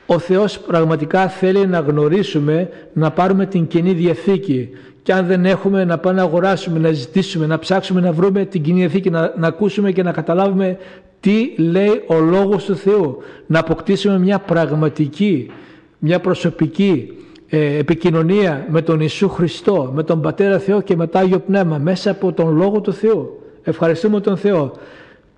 ο 0.06 0.18
Θεός 0.18 0.58
πραγματικά 0.58 1.28
θέλει 1.28 1.66
να 1.66 1.78
γνωρίσουμε, 1.78 2.68
να 2.92 3.10
πάρουμε 3.10 3.46
την 3.46 3.66
Κοινή 3.66 3.92
Διαθήκη 3.92 4.68
και 5.02 5.12
αν 5.12 5.26
δεν 5.26 5.44
έχουμε 5.44 5.84
να 5.84 5.98
πάμε 5.98 6.16
να 6.16 6.22
αγοράσουμε, 6.22 6.78
να 6.78 6.92
ζητήσουμε, 6.92 7.46
να 7.46 7.58
ψάξουμε 7.58 8.00
να 8.00 8.12
βρούμε 8.12 8.44
την 8.44 8.62
Κοινή 8.62 8.78
Διαθήκη, 8.78 9.10
να, 9.10 9.34
να 9.36 9.46
ακούσουμε 9.46 9.92
και 9.92 10.02
να 10.02 10.12
καταλάβουμε 10.12 10.78
τι 11.20 11.52
λέει 11.56 12.02
ο 12.06 12.18
Λόγος 12.18 12.64
του 12.64 12.76
Θεού. 12.76 13.18
Να 13.46 13.58
αποκτήσουμε 13.58 14.18
μια 14.18 14.38
πραγματική, 14.38 15.50
μια 15.98 16.20
προσωπική 16.20 17.12
ε, 17.48 17.76
επικοινωνία 17.78 18.66
με 18.70 18.82
τον 18.82 19.00
Ιησού 19.00 19.28
Χριστό, 19.28 19.92
με 19.94 20.02
τον 20.02 20.20
Πατέρα 20.20 20.58
Θεό 20.58 20.80
και 20.80 20.96
με 20.96 21.06
το 21.06 21.18
Άγιο 21.18 21.38
Πνεύμα 21.38 21.78
μέσα 21.78 22.10
από 22.10 22.32
τον 22.32 22.56
Λόγο 22.56 22.80
του 22.80 22.92
Θεού. 22.92 23.40
Ευχαριστούμε 23.62 24.20
τον 24.20 24.36
Θεό. 24.36 24.72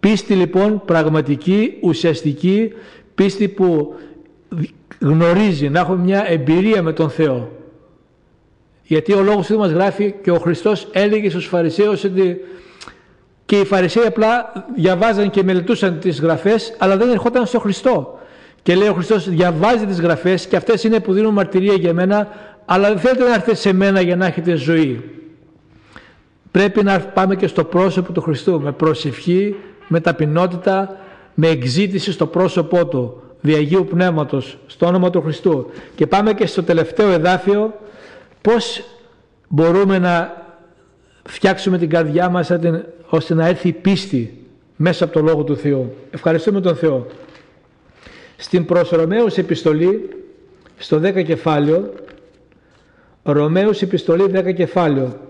Πίστη 0.00 0.34
λοιπόν 0.34 0.82
πραγματική, 0.84 1.78
ουσιαστική, 1.80 2.72
πίστη 3.14 3.48
που 3.48 3.94
γνωρίζει, 5.00 5.68
να 5.68 5.80
έχουμε 5.80 6.02
μια 6.02 6.24
εμπειρία 6.28 6.82
με 6.82 6.92
τον 6.92 7.10
Θεό. 7.10 7.52
Γιατί 8.82 9.12
ο 9.12 9.22
Λόγος 9.22 9.46
του 9.46 9.58
μας 9.58 9.70
γράφει 9.70 10.14
και 10.22 10.30
ο 10.30 10.38
Χριστός 10.38 10.88
έλεγε 10.92 11.30
στους 11.30 11.46
Φαρισαίους 11.46 12.04
ότι 12.04 12.40
και 13.46 13.58
οι 13.58 13.64
Φαρισαίοι 13.64 14.06
απλά 14.06 14.52
διαβάζαν 14.76 15.30
και 15.30 15.42
μελετούσαν 15.42 15.98
τις 15.98 16.20
γραφές 16.20 16.74
αλλά 16.78 16.96
δεν 16.96 17.10
ερχόταν 17.10 17.46
στο 17.46 17.58
Χριστό. 17.58 18.18
Και 18.62 18.74
λέει 18.74 18.88
ο 18.88 18.92
Χριστός 18.92 19.28
διαβάζει 19.28 19.86
τις 19.86 20.00
γραφές 20.00 20.46
και 20.46 20.56
αυτές 20.56 20.84
είναι 20.84 21.00
που 21.00 21.12
δίνουν 21.12 21.32
μαρτυρία 21.32 21.74
για 21.74 21.92
μένα 21.92 22.28
αλλά 22.64 22.88
δεν 22.88 22.98
θέλετε 22.98 23.24
να 23.24 23.34
έρθετε 23.34 23.54
σε 23.54 23.72
μένα 23.72 24.00
για 24.00 24.16
να 24.16 24.26
έχετε 24.26 24.54
ζωή. 24.54 25.02
Πρέπει 26.50 26.82
να 26.82 27.00
πάμε 27.00 27.36
και 27.36 27.46
στο 27.46 27.64
πρόσωπο 27.64 28.12
του 28.12 28.20
Χριστού 28.20 28.60
με 28.60 28.72
προσευχή, 28.72 29.56
με 29.88 30.00
ταπεινότητα, 30.00 30.96
με 31.34 31.48
εξήτηση 31.48 32.12
στο 32.12 32.26
πρόσωπό 32.26 32.86
Του, 32.86 33.22
διαγίου 33.40 33.86
Πνεύματος, 33.90 34.58
στο 34.66 34.86
όνομα 34.86 35.10
του 35.10 35.22
Χριστού. 35.22 35.70
Και 35.94 36.06
πάμε 36.06 36.34
και 36.34 36.46
στο 36.46 36.62
τελευταίο 36.62 37.10
εδάφιο, 37.10 37.74
πώς 38.40 38.84
μπορούμε 39.48 39.98
να 39.98 40.46
φτιάξουμε 41.24 41.78
την 41.78 41.88
καρδιά 41.88 42.28
μας 42.28 42.50
ώστε 43.08 43.34
να 43.34 43.46
έρθει 43.46 43.68
η 43.68 43.72
πίστη 43.72 44.46
μέσα 44.76 45.04
από 45.04 45.12
το 45.12 45.20
Λόγο 45.20 45.44
του 45.44 45.56
Θεού. 45.56 45.94
Ευχαριστούμε 46.10 46.60
τον 46.60 46.76
Θεό. 46.76 47.06
Στην 48.36 48.64
προς 48.64 48.90
Ρωμαίους 48.90 49.36
επιστολή, 49.36 50.08
στο 50.78 50.98
10 50.98 51.22
κεφάλαιο, 51.22 51.92
Ρωμαίους 53.22 53.82
επιστολή 53.82 54.30
10 54.30 54.52
κεφάλαιο, 54.54 55.27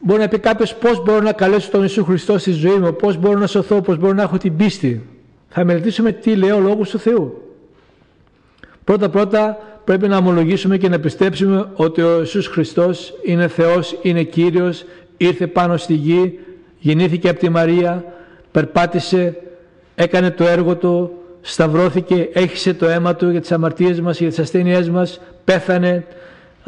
Μπορεί 0.00 0.20
να 0.20 0.28
πει 0.28 0.38
κάποιος 0.38 0.74
πώς 0.74 1.02
μπορώ 1.02 1.20
να 1.20 1.32
καλέσω 1.32 1.70
τον 1.70 1.80
Ιησού 1.80 2.04
Χριστό 2.04 2.38
στη 2.38 2.50
ζωή 2.52 2.76
μου, 2.76 2.96
πώς 2.96 3.16
μπορώ 3.16 3.38
να 3.38 3.46
σωθώ, 3.46 3.80
πώς 3.80 3.98
μπορώ 3.98 4.12
να 4.12 4.22
έχω 4.22 4.38
την 4.38 4.56
πίστη. 4.56 5.06
Θα 5.48 5.64
μελετήσουμε 5.64 6.12
τι 6.12 6.36
λέει 6.36 6.50
ο 6.50 6.60
λόγος 6.60 6.90
του 6.90 6.98
Θεού. 6.98 7.42
Πρώτα 8.84 9.08
πρώτα 9.08 9.58
πρέπει 9.84 10.08
να 10.08 10.16
ομολογήσουμε 10.16 10.76
και 10.76 10.88
να 10.88 11.00
πιστέψουμε 11.00 11.68
ότι 11.74 12.02
ο 12.02 12.18
Ιησούς 12.18 12.46
Χριστός 12.46 13.14
είναι 13.24 13.48
Θεός, 13.48 13.98
είναι 14.02 14.22
Κύριος, 14.22 14.84
ήρθε 15.16 15.46
πάνω 15.46 15.76
στη 15.76 15.94
γη, 15.94 16.38
γεννήθηκε 16.78 17.28
από 17.28 17.38
τη 17.38 17.48
Μαρία, 17.48 18.04
περπάτησε, 18.50 19.36
έκανε 19.94 20.30
το 20.30 20.44
έργο 20.44 20.76
του, 20.76 21.12
σταυρώθηκε, 21.40 22.28
έχισε 22.32 22.74
το 22.74 22.86
αίμα 22.86 23.14
του 23.14 23.30
για 23.30 23.40
τις 23.40 23.52
αμαρτίες 23.52 24.00
μας, 24.00 24.18
για 24.18 24.28
τις 24.28 24.38
ασθένειές 24.38 24.90
μας, 24.90 25.20
πέθανε, 25.44 26.04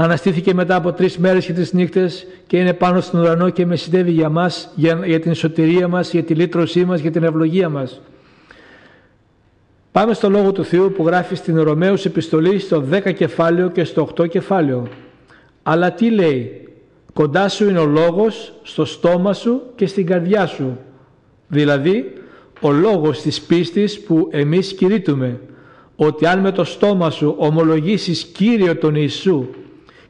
Αναστήθηκε 0.03 0.55
μετά 0.55 0.77
από 0.77 0.93
τρεις 0.93 1.19
μέρες 1.19 1.47
και 1.47 1.53
τρεις 1.53 1.73
νύχτες 1.73 2.27
και 2.47 2.59
είναι 2.59 2.73
πάνω 2.73 3.01
στον 3.01 3.21
ουρανό 3.21 3.51
και 3.51 3.67
μεσητεύει 3.67 4.11
για 4.11 4.29
μας, 4.29 4.71
για, 4.75 5.01
για 5.05 5.21
την 5.21 5.35
σωτηρία 5.35 5.89
μας, 5.89 6.13
για 6.13 6.23
τη 6.23 6.35
λύτρωσή 6.35 6.85
μας, 6.85 7.01
για 7.01 7.11
την 7.11 7.23
ευλογία 7.23 7.69
μας. 7.69 8.01
Πάμε 9.93 10.15
στο 10.15 10.31
Λόγο 10.31 10.53
του 10.53 10.65
Θεού 10.65 10.93
που 10.93 11.07
γράφει 11.07 11.35
στην 11.35 11.63
Ρωμαίους 11.63 12.05
επιστολή 12.05 12.59
στο 12.59 12.85
10 12.91 13.13
κεφάλαιο 13.15 13.71
και 13.71 13.85
στο 13.85 14.03
8 14.03 14.29
κεφάλαιο. 14.29 14.87
Αλλά 15.63 15.93
τι 15.93 16.11
λέει, 16.11 16.69
κοντά 17.13 17.49
σου 17.49 17.69
είναι 17.69 17.79
ο 17.79 17.87
Λόγος, 17.87 18.53
στο 18.63 18.85
στόμα 18.85 19.33
σου 19.33 19.63
και 19.75 19.87
στην 19.87 20.07
καρδιά 20.07 20.47
σου. 20.47 20.79
Δηλαδή, 21.49 22.13
ο 22.61 22.71
λόγος 22.73 23.21
της 23.21 23.41
πίστης 23.41 24.01
που 24.01 24.29
εμείς 24.31 24.75
κηρύττουμε, 24.75 25.41
ότι 25.97 26.27
αν 26.27 26.41
με 26.41 26.53
το 26.53 26.65
στόμα 26.65 27.11
σου 27.11 27.35
ομολογήσεις 27.39 28.25
Κύριο 28.25 28.77
τον 28.77 28.95
Ιησού 28.95 29.49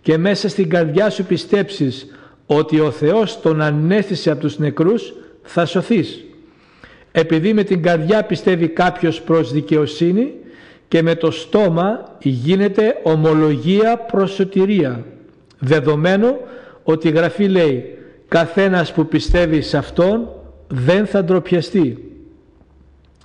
και 0.02 0.18
μέσα 0.18 0.48
στην 0.48 0.68
καρδιά 0.68 1.10
σου 1.10 1.24
πιστέψεις 1.24 2.06
ότι 2.46 2.80
ο 2.80 2.90
Θεός 2.90 3.40
τον 3.40 3.60
ανέστησε 3.60 4.30
από 4.30 4.40
τους 4.40 4.58
νεκρούς, 4.58 5.14
θα 5.42 5.66
σωθείς. 5.66 6.24
Επειδή 7.12 7.52
με 7.52 7.62
την 7.62 7.82
καρδιά 7.82 8.24
πιστεύει 8.24 8.68
κάποιος 8.68 9.20
προς 9.20 9.52
δικαιοσύνη 9.52 10.32
και 10.88 11.02
με 11.02 11.14
το 11.14 11.30
στόμα 11.30 12.16
γίνεται 12.20 13.00
ομολογία 13.02 13.96
προς 13.96 14.32
σωτηρία. 14.32 15.04
Δεδομένου 15.58 16.36
ότι 16.82 17.08
η 17.08 17.10
Γραφή 17.10 17.48
λέει 17.48 17.98
καθένας 18.28 18.92
που 18.92 19.06
πιστεύει 19.06 19.60
σε 19.60 19.76
Αυτόν 19.76 20.28
δεν 20.68 21.06
θα 21.06 21.24
ντροπιαστεί. 21.24 22.12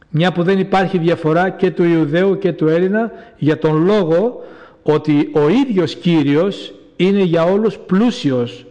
Μια 0.09 0.31
που 0.31 0.43
δεν 0.43 0.59
υπάρχει 0.59 0.97
διαφορά 0.97 1.49
και 1.49 1.71
του 1.71 1.83
Ιουδαίου 1.83 2.37
και 2.37 2.53
του 2.53 2.67
Έλληνα 2.67 3.11
για 3.37 3.57
τον 3.57 3.85
λόγο 3.85 4.43
ότι 4.87 5.29
ο 5.33 5.49
ίδιος 5.49 5.95
Κύριος 5.95 6.73
είναι 6.95 7.21
για 7.21 7.43
όλους 7.43 7.77
πλούσιος 7.77 8.65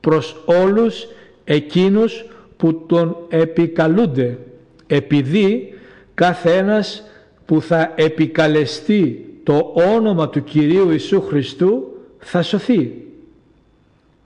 προς 0.00 0.42
όλους 0.44 1.06
εκείνους 1.44 2.24
που 2.56 2.86
τον 2.86 3.16
επικαλούνται 3.28 4.38
επειδή 4.86 5.74
κάθε 6.14 6.56
ένας 6.56 7.02
που 7.46 7.60
θα 7.60 7.92
επικαλεστεί 7.96 9.26
το 9.42 9.72
όνομα 9.96 10.28
του 10.28 10.44
Κυρίου 10.44 10.90
Ιησού 10.90 11.20
Χριστού 11.20 11.96
θα 12.18 12.42
σωθεί. 12.42 12.92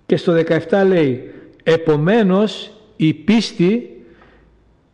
Και 0.06 0.16
στο 0.16 0.32
17 0.70 0.84
λέει 0.86 1.30
«Επομένως 1.62 2.70
η 2.96 3.14
πίστη 3.14 3.90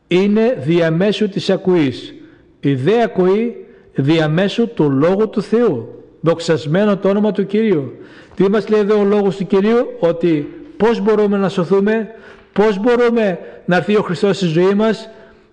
είναι 0.09 0.57
διαμέσου 0.59 1.29
της 1.29 1.51
ακουής. 1.51 2.15
Η 2.61 2.75
δε 2.75 3.03
ακουή 3.03 3.57
διαμέσου 3.95 4.69
του 4.69 4.91
Λόγου 4.91 5.29
του 5.29 5.43
Θεού. 5.43 6.02
Δοξασμένο 6.25 6.97
το 6.97 7.09
όνομα 7.09 7.33
του 7.33 7.47
Κυρίου. 7.47 7.93
Τι 8.35 8.51
μας 8.51 8.69
λέει 8.69 8.81
εδώ 8.81 8.99
ο 9.01 9.05
Λόγος 9.05 9.37
του 9.37 9.47
Κυρίου; 9.47 9.97
Ότι 9.99 10.63
πώς 10.77 11.01
μπορούμε 11.01 11.37
να 11.37 11.49
σωθούμε, 11.49 12.09
πώς 12.53 12.79
μπορούμε 12.79 13.39
να 13.65 13.77
έρθει 13.77 13.97
ο 13.97 14.03
Χριστός 14.03 14.37
στη 14.37 14.47
ζωή 14.47 14.75
μας, 14.75 15.09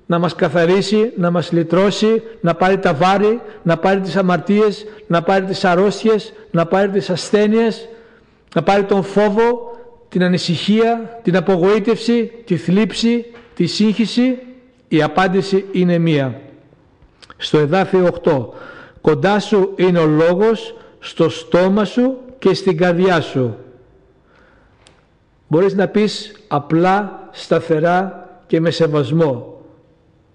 να 0.05 0.19
μας 0.19 0.35
καθαρίσει, 0.35 1.11
να 1.15 1.31
μας 1.31 1.51
λυτρώσει, 1.51 2.21
να 2.41 2.55
πάρει 2.55 2.77
τα 2.77 2.93
βάρη, 2.93 3.41
να 3.63 3.77
πάρει 3.77 3.99
τις 3.99 4.15
αμαρτίες, 4.15 4.85
να 5.07 5.21
πάρει 5.21 5.45
τις 5.45 5.65
αρρώστιες, 5.65 6.33
να 6.51 6.65
πάρει 6.65 6.89
τις 6.89 7.09
ασθένειες, 7.09 7.87
να 8.55 8.63
πάρει 8.63 8.83
τον 8.83 9.03
φόβο, 9.03 9.77
την 10.09 10.23
ανησυχία, 10.23 11.19
την 11.23 11.35
απογοήτευση, 11.35 12.31
τη 12.45 12.57
θλίψη, 12.57 13.25
τη 13.55 13.65
σύγχυση. 13.65 14.37
Η 14.87 15.01
απάντηση 15.01 15.65
είναι 15.71 15.97
μία. 15.97 16.39
Στο 17.37 17.57
εδάφιο 17.57 18.05
8. 18.23 18.45
Κοντά 19.01 19.39
σου 19.39 19.73
είναι 19.75 19.99
ο 19.99 20.05
λόγος, 20.05 20.75
στο 20.99 21.29
στόμα 21.29 21.85
σου 21.85 22.17
και 22.39 22.53
στην 22.53 22.77
καρδιά 22.77 23.21
σου. 23.21 23.55
Μπορείς 25.47 25.75
να 25.75 25.87
πεις 25.87 26.31
απλά, 26.47 27.29
σταθερά 27.31 28.29
και 28.47 28.59
με 28.59 28.71
σεβασμό 28.71 29.59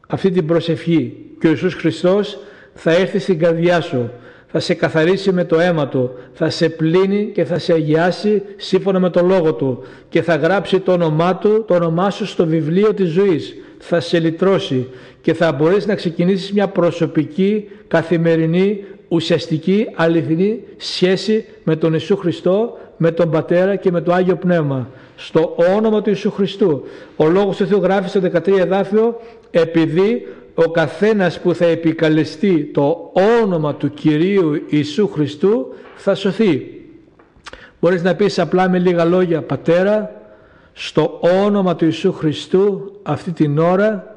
αυτή 0.09 0.31
την 0.31 0.46
προσευχή 0.46 1.16
και 1.40 1.46
ο 1.46 1.50
Ιησούς 1.50 1.74
Χριστός 1.74 2.38
θα 2.74 2.92
έρθει 2.92 3.18
στην 3.18 3.38
καρδιά 3.38 3.81
σου, 3.81 4.11
θα 4.46 4.61
σε 4.61 4.74
καθαρίσει 4.74 5.33
με 5.33 5.44
το 5.44 5.59
αίμα 5.59 5.88
Του, 5.88 6.11
θα 6.33 6.50
σε 6.50 6.68
πλύνει 6.68 7.31
και 7.35 7.44
θα 7.44 7.59
σε 7.59 7.72
αγιάσει 7.72 8.42
σύμφωνα 8.57 8.98
με 8.98 9.11
το 9.11 9.22
Λόγο 9.22 9.55
Του 9.55 9.83
και 10.09 10.22
θα 10.22 10.37
γράψει 10.37 10.81
το 10.81 10.92
όνομά 10.92 11.37
Του, 11.37 11.64
το 11.66 11.74
όνομά 11.74 12.11
σου 12.11 12.27
στο 12.27 12.46
βιβλίο 12.46 12.94
της 12.94 13.11
ζωής, 13.11 13.55
θα 13.86 14.00
σε 14.00 14.18
λυτρώσει 14.18 14.88
και 15.20 15.34
θα 15.34 15.52
μπορείς 15.52 15.86
να 15.86 15.94
ξεκινήσεις 15.94 16.52
μια 16.52 16.68
προσωπική, 16.68 17.68
καθημερινή, 17.88 18.84
ουσιαστική, 19.08 19.86
αληθινή 19.94 20.60
σχέση 20.76 21.44
με 21.64 21.76
τον 21.76 21.90
Ιησού 21.92 22.16
Χριστό, 22.16 22.78
με 22.96 23.10
τον 23.10 23.30
Πατέρα 23.30 23.76
και 23.76 23.90
με 23.90 24.00
το 24.00 24.12
Άγιο 24.12 24.36
Πνεύμα. 24.36 24.88
Στο 25.16 25.54
όνομα 25.76 26.02
του 26.02 26.08
Ιησού 26.08 26.30
Χριστού. 26.30 26.82
Ο 27.16 27.28
Λόγος 27.28 27.56
του 27.56 27.66
Θεού 27.66 27.80
γράφει 27.82 28.08
στο 28.08 28.20
13 28.20 28.58
εδάφιο 28.58 29.20
επειδή 29.50 30.26
ο 30.54 30.70
καθένας 30.70 31.40
που 31.40 31.54
θα 31.54 31.64
επικαλεστεί 31.64 32.70
το 32.74 33.10
όνομα 33.42 33.74
του 33.74 33.90
Κυρίου 33.90 34.62
Ιησού 34.68 35.08
Χριστού 35.08 35.74
θα 35.96 36.14
σωθεί. 36.14 36.66
Μπορείς 37.80 38.02
να 38.02 38.14
πεις 38.14 38.38
απλά 38.38 38.68
με 38.68 38.78
λίγα 38.78 39.04
λόγια 39.04 39.42
«Πατέρα, 39.42 40.23
στο 40.76 41.18
όνομα 41.44 41.76
του 41.76 41.84
Ιησού 41.84 42.12
Χριστού 42.12 42.92
αυτή 43.02 43.32
την 43.32 43.58
ώρα 43.58 44.16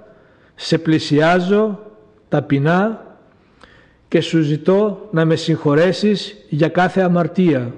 σε 0.56 0.78
πλησιάζω 0.78 1.80
ταπεινά 2.30 3.06
και 4.08 4.22
σου 4.22 4.42
ζητώ 4.42 5.08
να 5.12 5.26
με 5.26 5.36
συγχωρέσεις 5.36 6.36
για 6.50 6.68
κάθε 6.68 7.02
αμαρτία. 7.02 7.74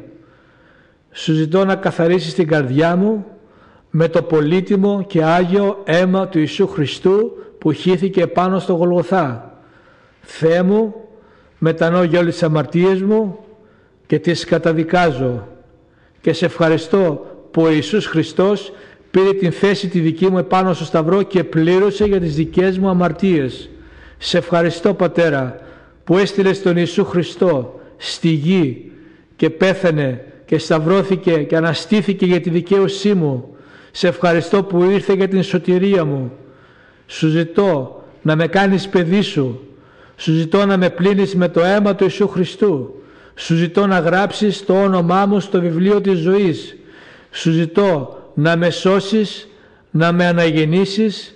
Σου 1.11 1.33
ζητώ 1.33 1.65
να 1.65 1.75
καθαρίσεις 1.75 2.33
την 2.33 2.47
καρδιά 2.47 2.95
μου 2.95 3.25
με 3.89 4.07
το 4.07 4.21
πολύτιμο 4.21 5.03
και 5.07 5.23
Άγιο 5.23 5.81
αίμα 5.83 6.27
του 6.27 6.39
Ιησού 6.39 6.67
Χριστού 6.67 7.31
που 7.57 7.71
χύθηκε 7.71 8.27
πάνω 8.27 8.59
στο 8.59 8.73
Γολγοθά. 8.73 9.57
Θεέ 10.21 10.63
μου, 10.63 10.95
μετανοώ 11.57 12.03
για 12.03 12.19
όλες 12.19 12.33
τις 12.33 12.43
αμαρτίες 12.43 13.01
μου 13.01 13.39
και 14.07 14.19
τις 14.19 14.45
καταδικάζω 14.45 15.47
και 16.21 16.33
σε 16.33 16.45
ευχαριστώ 16.45 17.25
που 17.51 17.61
ο 17.61 17.71
Ιησούς 17.71 18.05
Χριστός 18.05 18.71
πήρε 19.11 19.33
την 19.33 19.51
θέση 19.51 19.87
τη 19.87 19.99
δική 19.99 20.29
μου 20.29 20.37
επάνω 20.37 20.73
στο 20.73 20.85
Σταυρό 20.85 21.21
και 21.21 21.43
πλήρωσε 21.43 22.05
για 22.05 22.19
τις 22.19 22.35
δικές 22.35 22.77
μου 22.77 22.89
αμαρτίες. 22.89 23.69
Σε 24.17 24.37
ευχαριστώ 24.37 24.93
Πατέρα 24.93 25.59
που 26.03 26.17
έστειλες 26.17 26.61
τον 26.61 26.73
Ιησού 26.77 27.05
Χριστό 27.05 27.79
στη 27.97 28.29
γη 28.29 28.91
και 29.35 29.49
πέθανε 29.49 30.23
και 30.45 30.57
σταυρώθηκε 30.57 31.43
και 31.43 31.55
αναστήθηκε 31.55 32.25
για 32.25 32.41
τη 32.41 32.49
δικαίωσή 32.49 33.13
μου. 33.13 33.55
Σε 33.91 34.07
ευχαριστώ 34.07 34.63
που 34.63 34.83
ήρθε 34.83 35.13
για 35.13 35.27
την 35.27 35.43
σωτηρία 35.43 36.05
μου. 36.05 36.31
Σου 37.07 37.27
ζητώ 37.27 38.03
να 38.21 38.35
με 38.35 38.47
κάνεις 38.47 38.87
παιδί 38.87 39.21
σου. 39.21 39.59
Σου 40.15 40.33
ζητώ 40.33 40.65
να 40.65 40.77
με 40.77 40.89
πλύνεις 40.89 41.35
με 41.35 41.47
το 41.47 41.63
αίμα 41.63 41.95
του 41.95 42.03
Ιησού 42.03 42.27
Χριστού. 42.27 42.93
Σου 43.35 43.55
ζητώ 43.55 43.87
να 43.87 43.99
γράψεις 43.99 44.65
το 44.65 44.81
όνομά 44.83 45.25
μου 45.25 45.39
στο 45.39 45.61
βιβλίο 45.61 46.01
της 46.01 46.19
ζωής. 46.19 46.77
Σου 47.31 47.51
ζητώ 47.51 48.19
να 48.33 48.55
με 48.55 48.69
σώσεις, 48.69 49.47
να 49.91 50.11
με 50.11 50.25
αναγεννήσεις 50.25 51.33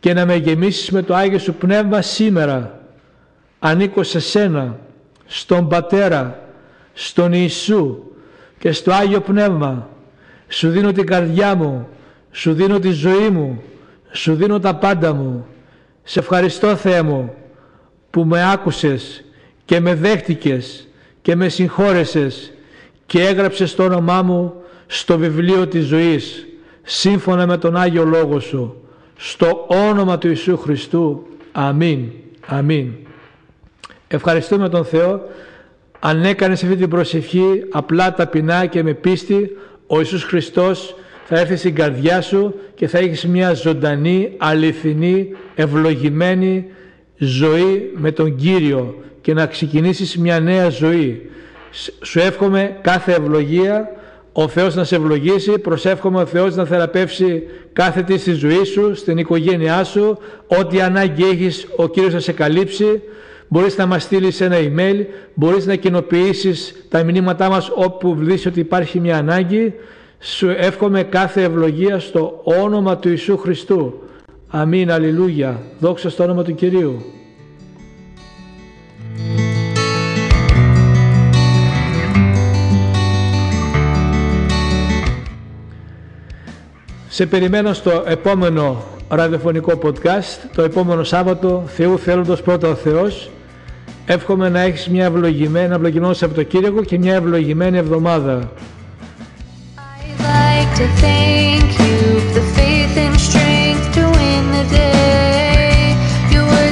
και 0.00 0.14
να 0.14 0.26
με 0.26 0.34
γεμίσεις 0.34 0.90
με 0.90 1.02
το 1.02 1.14
Άγιο 1.14 1.38
Σου 1.38 1.54
Πνεύμα 1.54 2.02
σήμερα. 2.02 2.80
Ανήκω 3.58 4.02
σε 4.02 4.20
Σένα, 4.20 4.78
στον 5.26 5.68
Πατέρα, 5.68 6.48
στον 6.92 7.32
Ιησού 7.32 8.02
και 8.58 8.72
στο 8.72 8.92
Άγιο 8.92 9.20
Πνεύμα. 9.20 9.88
Σου 10.48 10.70
δίνω 10.70 10.92
την 10.92 11.06
καρδιά 11.06 11.54
μου, 11.54 11.88
σου 12.30 12.52
δίνω 12.52 12.78
τη 12.78 12.90
ζωή 12.90 13.28
μου, 13.28 13.62
σου 14.10 14.34
δίνω 14.34 14.60
τα 14.60 14.74
πάντα 14.74 15.12
μου. 15.12 15.46
Σε 16.02 16.18
ευχαριστώ 16.18 16.76
Θεέ 16.76 17.02
μου 17.02 17.34
που 18.10 18.24
με 18.24 18.52
άκουσες 18.52 19.24
και 19.64 19.80
με 19.80 19.94
δέχτηκες 19.94 20.88
και 21.22 21.36
με 21.36 21.48
συγχώρεσες 21.48 22.52
και 23.06 23.20
έγραψες 23.20 23.74
το 23.74 23.84
όνομά 23.84 24.22
μου 24.22 24.54
στο 24.86 25.18
βιβλίο 25.18 25.66
της 25.66 25.84
ζωής 25.84 26.46
σύμφωνα 26.82 27.46
με 27.46 27.58
τον 27.58 27.76
Άγιο 27.76 28.04
Λόγο 28.04 28.40
Σου 28.40 28.82
στο 29.16 29.66
όνομα 29.68 30.18
του 30.18 30.28
Ιησού 30.28 30.56
Χριστού. 30.56 31.26
Αμήν. 31.52 32.10
Αμήν. 32.46 32.92
Ευχαριστούμε 34.08 34.68
τον 34.68 34.84
Θεό 34.84 35.20
αν 35.98 36.24
έκανες 36.24 36.62
αυτή 36.62 36.76
την 36.76 36.88
προσευχή 36.88 37.64
απλά 37.70 38.14
ταπεινά 38.14 38.66
και 38.66 38.82
με 38.82 38.94
πίστη 38.94 39.56
ο 39.86 39.98
Ιησούς 39.98 40.24
Χριστός 40.24 40.94
θα 41.24 41.38
έρθει 41.38 41.56
στην 41.56 41.74
καρδιά 41.74 42.20
σου 42.20 42.54
και 42.74 42.88
θα 42.88 42.98
έχεις 42.98 43.26
μια 43.26 43.54
ζωντανή, 43.54 44.32
αληθινή, 44.36 45.34
ευλογημένη 45.54 46.66
ζωή 47.16 47.90
με 47.94 48.12
τον 48.12 48.36
Κύριο 48.36 49.02
και 49.20 49.34
να 49.34 49.46
ξεκινήσεις 49.46 50.16
μια 50.16 50.40
νέα 50.40 50.68
ζωή. 50.68 51.30
Σου 52.02 52.18
εύχομαι 52.18 52.78
κάθε 52.82 53.12
ευλογία, 53.12 53.88
ο 54.38 54.48
Θεός 54.48 54.74
να 54.74 54.84
σε 54.84 54.96
ευλογήσει, 54.96 55.58
προσεύχομαι 55.58 56.20
ο 56.20 56.26
Θεός 56.26 56.56
να 56.56 56.64
θεραπεύσει 56.64 57.42
κάθε 57.72 58.02
τι 58.02 58.18
στη 58.18 58.32
ζωή 58.32 58.64
σου, 58.64 58.94
στην 58.94 59.18
οικογένειά 59.18 59.84
σου, 59.84 60.18
ό,τι 60.46 60.80
ανάγκη 60.80 61.24
έχεις 61.24 61.66
ο 61.76 61.88
Κύριος 61.88 62.12
να 62.12 62.20
σε 62.20 62.32
καλύψει. 62.32 63.02
Μπορείς 63.48 63.76
να 63.76 63.86
μας 63.86 64.02
στείλεις 64.02 64.40
ένα 64.40 64.56
email, 64.56 65.04
μπορείς 65.34 65.66
να 65.66 65.74
κοινοποιήσεις 65.74 66.86
τα 66.88 67.02
μηνύματά 67.02 67.48
μας 67.48 67.70
όπου 67.74 68.14
βρεις 68.14 68.46
ότι 68.46 68.60
υπάρχει 68.60 69.00
μια 69.00 69.16
ανάγκη 69.16 69.74
σου 70.20 70.48
εύχομαι 70.48 71.02
κάθε 71.02 71.42
ευλογία 71.42 71.98
στο 71.98 72.40
όνομα 72.44 72.98
του 72.98 73.08
Ιησού 73.08 73.36
Χριστού. 73.36 73.94
Αμήν, 74.48 74.90
αλληλούια. 74.90 75.60
Δόξα 75.78 76.10
στο 76.10 76.24
όνομα 76.24 76.42
του 76.42 76.54
Κυρίου. 76.54 77.02
Σε 87.16 87.26
περιμένω 87.26 87.72
στο 87.72 88.04
επόμενο 88.06 88.84
ραδιοφωνικό 89.08 89.78
podcast, 89.82 90.48
το 90.54 90.62
επόμενο 90.62 91.04
Σάββατο, 91.04 91.62
Θεού 91.66 91.98
θέλοντος 91.98 92.42
πρώτα 92.42 92.68
ο 92.68 92.74
Θεός. 92.74 93.30
Εύχομαι 94.06 94.48
να 94.48 94.60
έχεις 94.60 94.88
μια 94.88 95.04
ευλογημένη, 95.04 95.64
ένα 95.64 95.74
ευλογημένο 95.74 96.12
Σαββατοκύριακο 96.12 96.82
και 96.82 96.98
μια 96.98 97.14
ευλογημένη 97.14 97.78
εβδομάδα. 97.78 98.52
these 103.08 103.32
dreams 103.32 103.94
to 103.94 104.10
make 104.16 104.44
me 104.52 104.72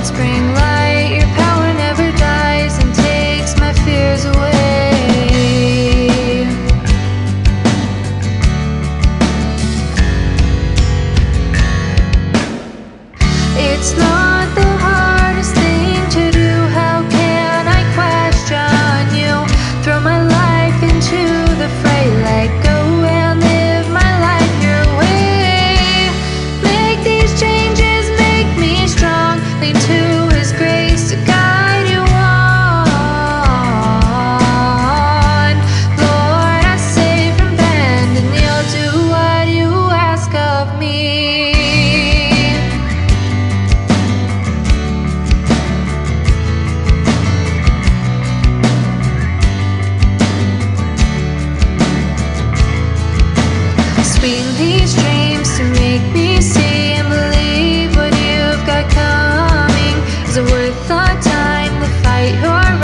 see 0.09 0.44